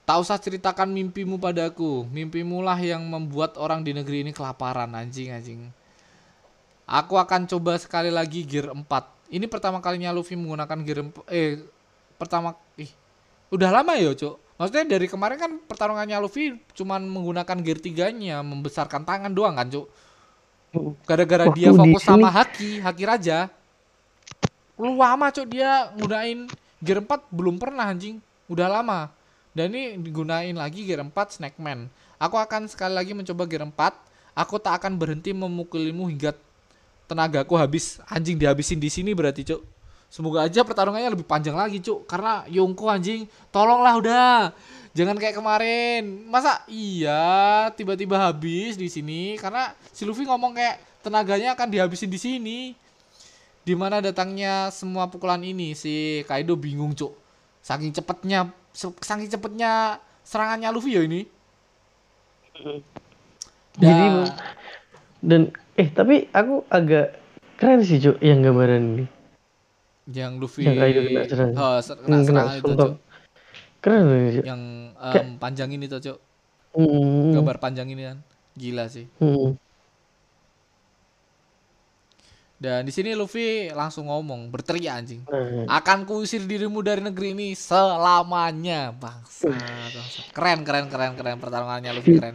[0.07, 2.07] Tak usah ceritakan mimpimu padaku.
[2.07, 5.66] Mimpimu lah yang membuat orang di negeri ini kelaparan, anjing, anjing.
[6.87, 8.87] Aku akan coba sekali lagi Gear 4.
[9.31, 11.27] Ini pertama kalinya Luffy menggunakan Gear 4.
[11.31, 11.62] Eh,
[12.14, 12.55] pertama...
[12.79, 12.91] Ih,
[13.51, 14.39] udah lama ya, Cuk?
[14.57, 19.87] Maksudnya dari kemarin kan pertarungannya Luffy cuman menggunakan Gear 3-nya, membesarkan tangan doang kan, Cuk?
[21.09, 23.51] Gara-gara dia di fokus sama Haki, Haki Raja.
[24.79, 26.47] Lu lama, Cuk, dia gunain
[26.79, 28.22] Gear 4 belum pernah, anjing.
[28.47, 29.11] Udah lama.
[29.57, 31.89] Dan ini digunain lagi Gear 4 Snackman.
[32.20, 33.74] Aku akan sekali lagi mencoba Gear 4.
[34.37, 36.37] Aku tak akan berhenti memukulimu hingga
[37.07, 38.03] tenagaku habis.
[38.11, 39.63] Anjing dihabisin di sini berarti, Cuk.
[40.07, 42.07] Semoga aja pertarungannya lebih panjang lagi, Cuk.
[42.07, 44.39] Karena Yongko anjing, tolonglah udah.
[44.97, 46.25] Jangan kayak kemarin.
[46.31, 52.17] Masa iya tiba-tiba habis di sini karena si Luffy ngomong kayak tenaganya akan dihabisin di
[52.17, 52.59] sini.
[53.67, 57.13] Di mana datangnya semua pukulan ini si Kaido bingung, Cuk.
[57.61, 61.29] Saking cepetnya saking cepetnya serangannya Luffy ya ini.
[63.77, 64.07] Jadi
[65.19, 67.17] Dan- eh tapi aku agak
[67.57, 69.07] keren sih Cuk yang gambaran ini.
[70.07, 71.55] yang Luffy Yang Kaido kena serangan.
[71.59, 72.73] Oh, kena Hmm, kena itu.
[72.73, 72.93] Cuk.
[73.83, 74.45] Keren ini Cuk.
[74.47, 74.62] Yang
[74.95, 76.19] em, panjang ini tuh, Cuk.
[76.73, 78.19] Hmm, Gambar panjang ini kan.
[78.55, 79.11] Gila sih.
[79.19, 79.59] hmm.
[82.57, 85.21] Dan di sini Luffy langsung ngomong, berteriak anjing.
[85.27, 89.53] Nah, Akan kuusir dirimu dari negeri ini selamanya, bangsa.
[89.53, 90.21] bangsa.
[90.33, 92.33] Keren, keren, keren, keren pertarungannya Luffy keren.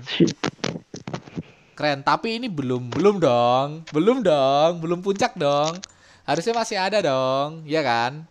[1.81, 3.89] Keren, tapi ini belum belum dong.
[3.89, 5.81] Belum dong, belum puncak dong.
[6.29, 8.21] Harusnya masih ada dong, ya kan?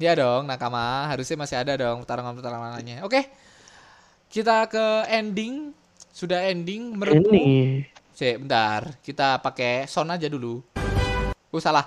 [0.00, 1.12] Ya dong, Nakama.
[1.12, 3.04] Harusnya masih ada dong pertarungan-pertarungannya.
[3.04, 3.28] Oke.
[4.32, 5.76] Kita ke ending.
[6.08, 7.36] Sudah ending menurutmu?
[7.36, 7.84] Ini
[8.16, 8.96] Cek, bentar.
[9.04, 10.64] Kita pakai sound aja dulu.
[11.52, 11.84] Oh, salah.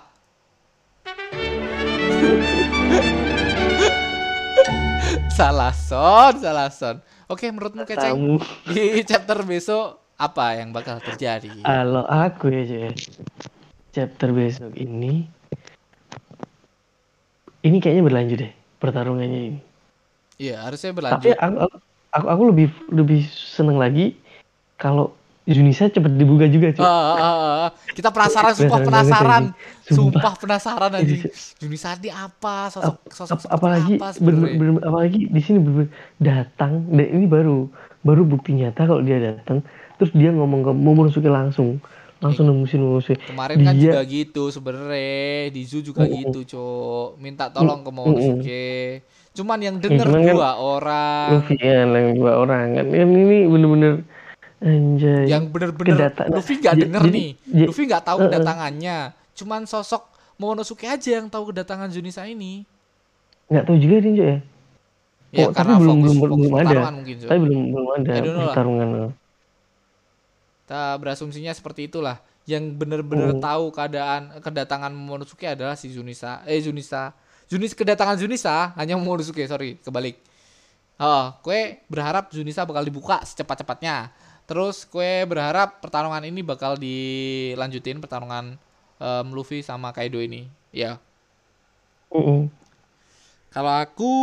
[5.37, 6.97] Salah sound, salah sound.
[7.29, 8.41] Oke, menurutmu keceng tamu.
[8.65, 11.61] di chapter besok apa yang bakal terjadi?
[11.61, 12.91] Kalau aku ya Cuk ya.
[13.93, 15.29] Chapter besok ini
[17.61, 19.59] ini kayaknya berlanjut deh pertarungannya ini.
[20.41, 21.33] Iya, harusnya Tapi berlanjut.
[21.37, 21.77] aku aku
[22.13, 24.17] aku, aku lebih lebih seneng lagi
[24.77, 25.13] kalau
[25.47, 26.83] Junisa cepet dibuka juga Cuk.
[26.83, 27.31] Ah, ah, ah,
[27.63, 27.69] ah.
[27.89, 29.43] Kita penasaran, sumpah Penasaran.
[29.79, 29.95] Sumpah.
[30.19, 31.23] Sumpah penasaran anjing.
[31.57, 32.67] Juni Sadi apa?
[32.67, 35.87] Sosok sosok ap- apalagi apa bener, bener, apalagi di sini bener,
[36.19, 37.71] datang dan ini baru
[38.03, 39.63] baru bukti nyata kalau dia datang
[39.95, 41.79] terus dia ngomong ke Momonosuke langsung
[42.17, 45.07] langsung nembusin Momonosuke Kemarin kan Dia- juga gitu sebenarnya
[45.47, 46.17] di Zoo juga Mm, mm.
[46.21, 47.07] gitu, Cok.
[47.17, 48.67] Minta tolong ke Mm, mm, Momonosuke.
[49.31, 51.27] Cuman yang denger cuman kan dua orang.
[51.31, 53.93] Luffy kan yang dua orang kan kan ini bener-bener
[54.59, 57.29] anjay Yang bener-bener Luffy nggak j- denger jadi- nih.
[57.37, 58.27] j- Luffy nggak tahu Uh-uh.
[58.27, 58.97] kedatangannya.
[59.33, 60.03] Cuman sosok
[60.37, 62.61] Momonosuke aja yang tahu kedatangan Junisa ini.
[63.47, 64.37] nggak tahu juga Cuk, ya
[65.27, 66.79] Ya Oh, karena tapi belum- fokus, belum- belum ada.
[66.89, 68.45] mungkin, tapi belum belum ada lah.
[68.47, 68.87] pertarungan
[70.63, 72.17] Kita berasumsinya seperti itulah.
[72.43, 73.43] Yang bener-bener Hmm.
[73.43, 76.43] tahu keadaan kedatangan Momonosuke adalah si Junisa.
[76.43, 77.11] Eh Junisa.
[77.45, 80.19] Junis kedatangan Junisa hanya Momonosuke, sorry, kebalik.
[80.97, 84.11] Oh, kue berharap Junisa bakal dibuka secepat-cepatnya.
[84.47, 88.55] Terus kue berharap pertarungan ini bakal dilanjutin pertarungan
[88.95, 90.47] em, Luffy sama Kaido ini.
[90.71, 90.97] Ya.
[92.07, 92.47] Mm-mm.
[93.51, 94.13] Kalau aku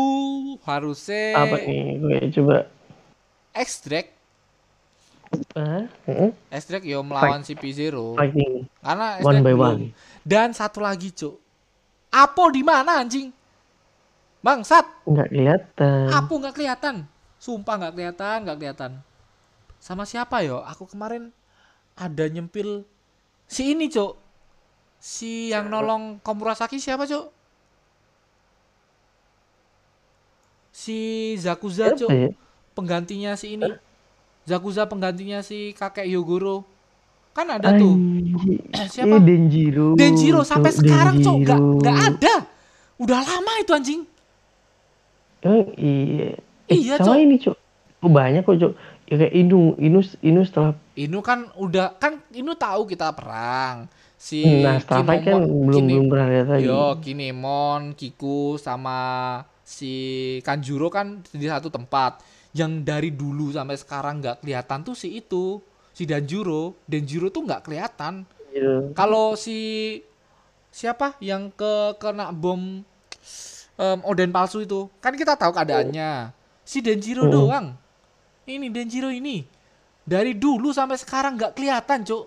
[0.64, 2.56] harusnya apa nih gue coba
[3.52, 4.10] X-Drake,
[5.58, 6.30] ah mm-mm.
[6.48, 8.16] X-Drake yo melawan si P0.
[8.16, 9.60] fighting Karena One by belum.
[9.60, 9.82] one.
[10.24, 11.36] Dan satu lagi, Cuk.
[12.14, 13.28] Apo di mana anjing?
[14.44, 17.08] Bangsat, nggak kelihatan Apo nggak kelihatan.
[17.40, 18.90] sumpah nggak kelihatan nggak kelihatan
[19.84, 21.28] sama siapa yo aku kemarin
[21.92, 22.88] ada nyempil
[23.44, 24.16] si ini cok
[24.96, 27.28] si yang nolong Komurasaki siapa cok
[30.72, 30.98] si
[31.36, 32.32] Zakuza cok ya?
[32.72, 33.68] penggantinya si ini
[34.48, 36.64] Zakuza penggantinya si kakek Yogoro
[37.34, 37.98] kan ada tuh.
[38.94, 39.18] Siapa?
[39.18, 39.98] Eh, Denjiro.
[39.98, 42.34] Denjiro sampai Cok, sekarang cok nggak nggak ada
[42.94, 44.02] udah lama itu anjing
[45.42, 46.38] Emang iya.
[46.70, 47.24] Eh, Iya, sama Cok.
[47.26, 47.56] ini, Cok.
[48.06, 48.72] Banyak kok, Cok.
[49.04, 53.84] Ya kayak Inu, Inu, Inu setelah Inu kan udah kan Inu tahu kita perang
[54.16, 56.64] si nah setelah kan belum Kine- belum pernah lihat lagi.
[56.64, 58.96] Yo, Kinemon, Kiku sama
[59.60, 59.92] si
[60.40, 62.24] Kanjuro kan di satu tempat.
[62.56, 65.60] Yang dari dulu sampai sekarang nggak kelihatan tuh si itu,
[65.92, 66.72] si Danjuro.
[66.88, 68.24] Danjuro tuh nggak kelihatan.
[68.54, 68.94] Iya.
[68.96, 70.00] Kalau si
[70.72, 72.80] siapa yang ke kena bom
[73.74, 76.32] em, Oden palsu itu, kan kita tahu keadaannya.
[76.64, 77.32] Si Denjiro Mm.
[77.34, 77.66] doang.
[78.44, 79.40] Ini Denjiro ini
[80.04, 82.24] dari dulu sampai sekarang nggak kelihatan, Cuk.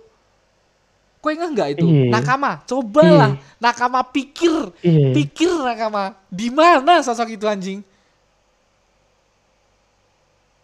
[1.21, 1.85] Kue nggak nggak itu?
[1.85, 2.09] Iya.
[2.13, 3.31] Nakama, cobalah.
[3.37, 3.57] Iya.
[3.61, 5.13] Nakama pikir, Iya.
[5.13, 6.17] pikir Nakama.
[6.29, 7.81] Di mana sosok itu anjing?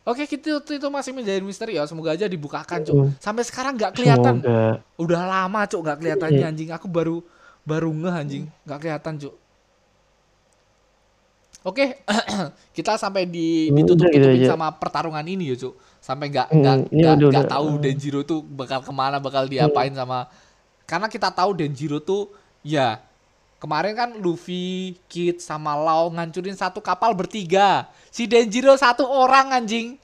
[0.04, 1.88] Oke, kita itu, itu masih menjadi misteri ya.
[1.88, 2.95] Semoga aja dibukakan, Cuk.
[2.97, 3.10] Mm.
[3.24, 4.43] Sampai sekarang nggak kelihatan.
[4.43, 4.84] Semoga.
[4.99, 6.49] Udah lama, Cuk, nggak kelihatannya Iya.
[6.51, 6.70] anjing.
[6.76, 7.24] Aku baru
[7.64, 9.34] baru ngeh anjing, nggak kelihatan, Cuk.
[11.64, 12.03] Oke,
[12.76, 15.74] kita sampai di Hmm, ditutup gitu tutupin sama pertarungan ini ya, Cuk.
[15.97, 17.80] Sampai nggak Hmm, nggak nggak udah- nggak tahu Hmm.
[17.80, 20.28] Denjiro tuh bakal ke mana, bakal diapain sama.
[20.84, 22.28] Karena kita tahu Denjiro tuh
[22.59, 22.99] ya
[23.64, 27.88] kemarin kan Luffy, Kid sama Lau ngancurin satu kapal bertiga.
[28.11, 29.95] Si Denjiro satu orang anjing.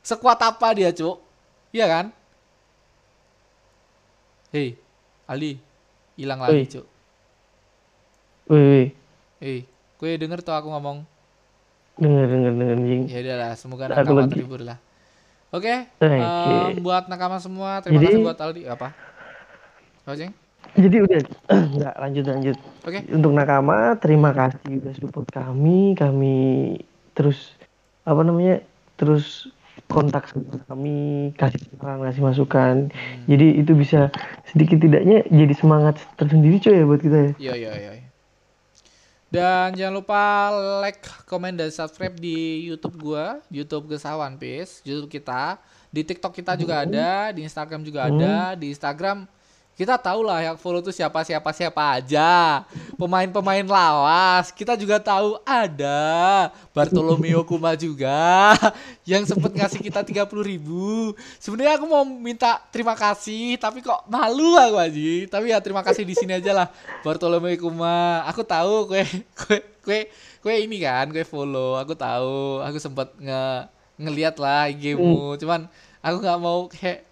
[0.00, 1.20] Sekuat apa dia, Cuk?
[1.70, 2.06] Iya kan?
[4.48, 4.80] Hei,
[5.26, 5.60] Ali,
[6.14, 6.64] hilang lagi.
[6.70, 6.86] Cuk.
[8.46, 8.88] Wih, wih.
[9.40, 9.58] Hei,
[10.04, 11.08] gue denger tuh aku ngomong.
[11.96, 13.02] Denger, denger, denger, anjing.
[13.08, 14.32] Ya udahlah, semoga Aku nakama lagi.
[14.36, 14.78] terhibur lah.
[15.48, 16.18] Oke, Oke.
[16.20, 18.62] em, buat nakama semua, terima Jadi- kasih buat Aldi.
[18.68, 18.88] Apa?
[20.04, 20.32] Ceng?
[20.74, 21.20] Jadi udah,
[21.78, 22.56] nggak lanjut lanjut.
[22.84, 25.96] Oke, Untuk nakama, terima kasih udah support kami.
[25.96, 26.36] Kami
[27.14, 27.54] terus
[28.02, 28.60] apa namanya,
[28.98, 29.48] terus
[29.86, 32.74] kontak sama kami, kasih saran, kasih masukan.
[32.90, 33.24] Hmm.
[33.24, 34.10] Jadi itu bisa
[34.50, 37.32] sedikit tidaknya jadi semangat tersendiri coy ya buat kita ya.
[37.38, 38.03] Iya, iya, iya.
[39.34, 40.22] Dan jangan lupa
[40.78, 45.58] like, komen, dan subscribe di YouTube gua, YouTube Gesa One Piece, YouTube kita.
[45.90, 49.26] Di TikTok kita juga ada, di Instagram juga ada, di Instagram
[49.74, 52.62] kita tahu lah yang follow tuh siapa siapa siapa aja.
[52.94, 56.50] Pemain-pemain lawas kita juga tahu ada.
[56.70, 58.54] Bartolomeo Kuma juga
[59.02, 61.10] yang sempet ngasih kita 30.000 ribu.
[61.42, 65.14] Sebenarnya aku mau minta terima kasih tapi kok malu aku aja.
[65.26, 66.68] Tapi ya terima kasih di sini aja lah
[67.02, 68.22] Bartolomeo Kuma.
[68.30, 69.02] Aku tahu kue
[69.34, 70.00] kue kue
[70.38, 71.82] kue ini kan kue follow.
[71.82, 72.62] Aku tahu.
[72.62, 73.66] Aku sempet nge
[73.98, 75.34] ngeliat lah IG-mu.
[75.34, 75.66] Cuman
[75.98, 77.02] aku nggak mau kayak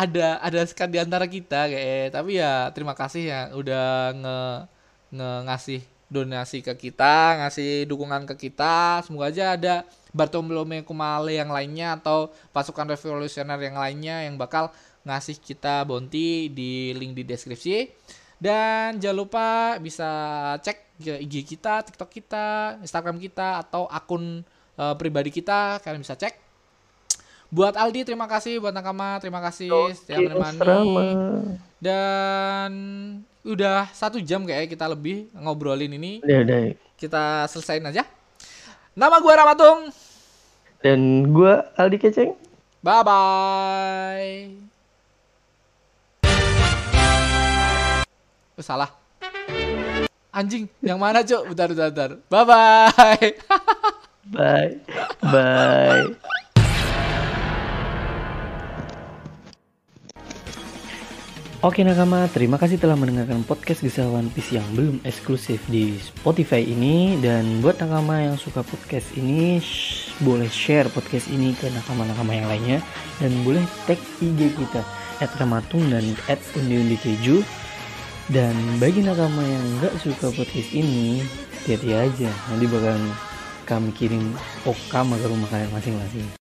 [0.00, 4.38] ada ada sekat di antara kita kayak tapi ya terima kasih ya udah nge,
[5.12, 5.80] nge ngasih
[6.10, 9.04] donasi ke kita ngasih dukungan ke kita.
[9.06, 9.74] Semoga aja ada
[10.10, 14.74] Bartolomeo Kumale yang lainnya atau pasukan revolusioner yang lainnya yang bakal
[15.06, 17.92] ngasih kita bounty di link di deskripsi.
[18.40, 19.48] Dan jangan lupa
[19.78, 20.08] bisa
[20.64, 22.46] cek IG kita, TikTok kita,
[22.82, 24.42] Instagram kita atau akun
[24.80, 25.78] eh, pribadi kita.
[25.78, 26.49] Kalian bisa cek
[27.50, 30.62] Buat Aldi terima kasih, buat Nakama terima kasih sudah menemani.
[31.82, 32.72] Dan
[33.42, 36.22] udah satu jam kayak kita lebih ngobrolin ini.
[36.22, 36.60] Udah, udah.
[36.94, 38.06] Kita selesain aja.
[38.94, 39.90] Nama gua Ramatung.
[40.78, 42.38] Dan gua Aldi Keceng.
[42.86, 44.34] Bye bye.
[48.54, 48.94] Oh, salah.
[50.30, 51.50] Anjing, yang mana, Cuk?
[51.50, 52.10] Bentar, bentar, bentar.
[52.30, 53.30] Bye bye.
[54.30, 54.70] Bye.
[55.18, 56.38] Bye.
[61.60, 66.64] Oke nakama, terima kasih telah mendengarkan podcast Gesah One Piece yang belum eksklusif di Spotify
[66.64, 67.20] ini.
[67.20, 72.48] Dan buat nakama yang suka podcast ini, shh, boleh share podcast ini ke nakama-nakama yang
[72.48, 72.80] lainnya.
[73.20, 74.80] Dan boleh tag IG kita,
[75.20, 77.44] at Ramatung dan at Undi Keju
[78.32, 81.20] Dan bagi nakama yang nggak suka podcast ini,
[81.60, 82.32] hati-hati aja.
[82.48, 82.96] Nanti bakal
[83.68, 84.32] kami kirim
[84.64, 86.39] okam ke rumah kalian masing-masing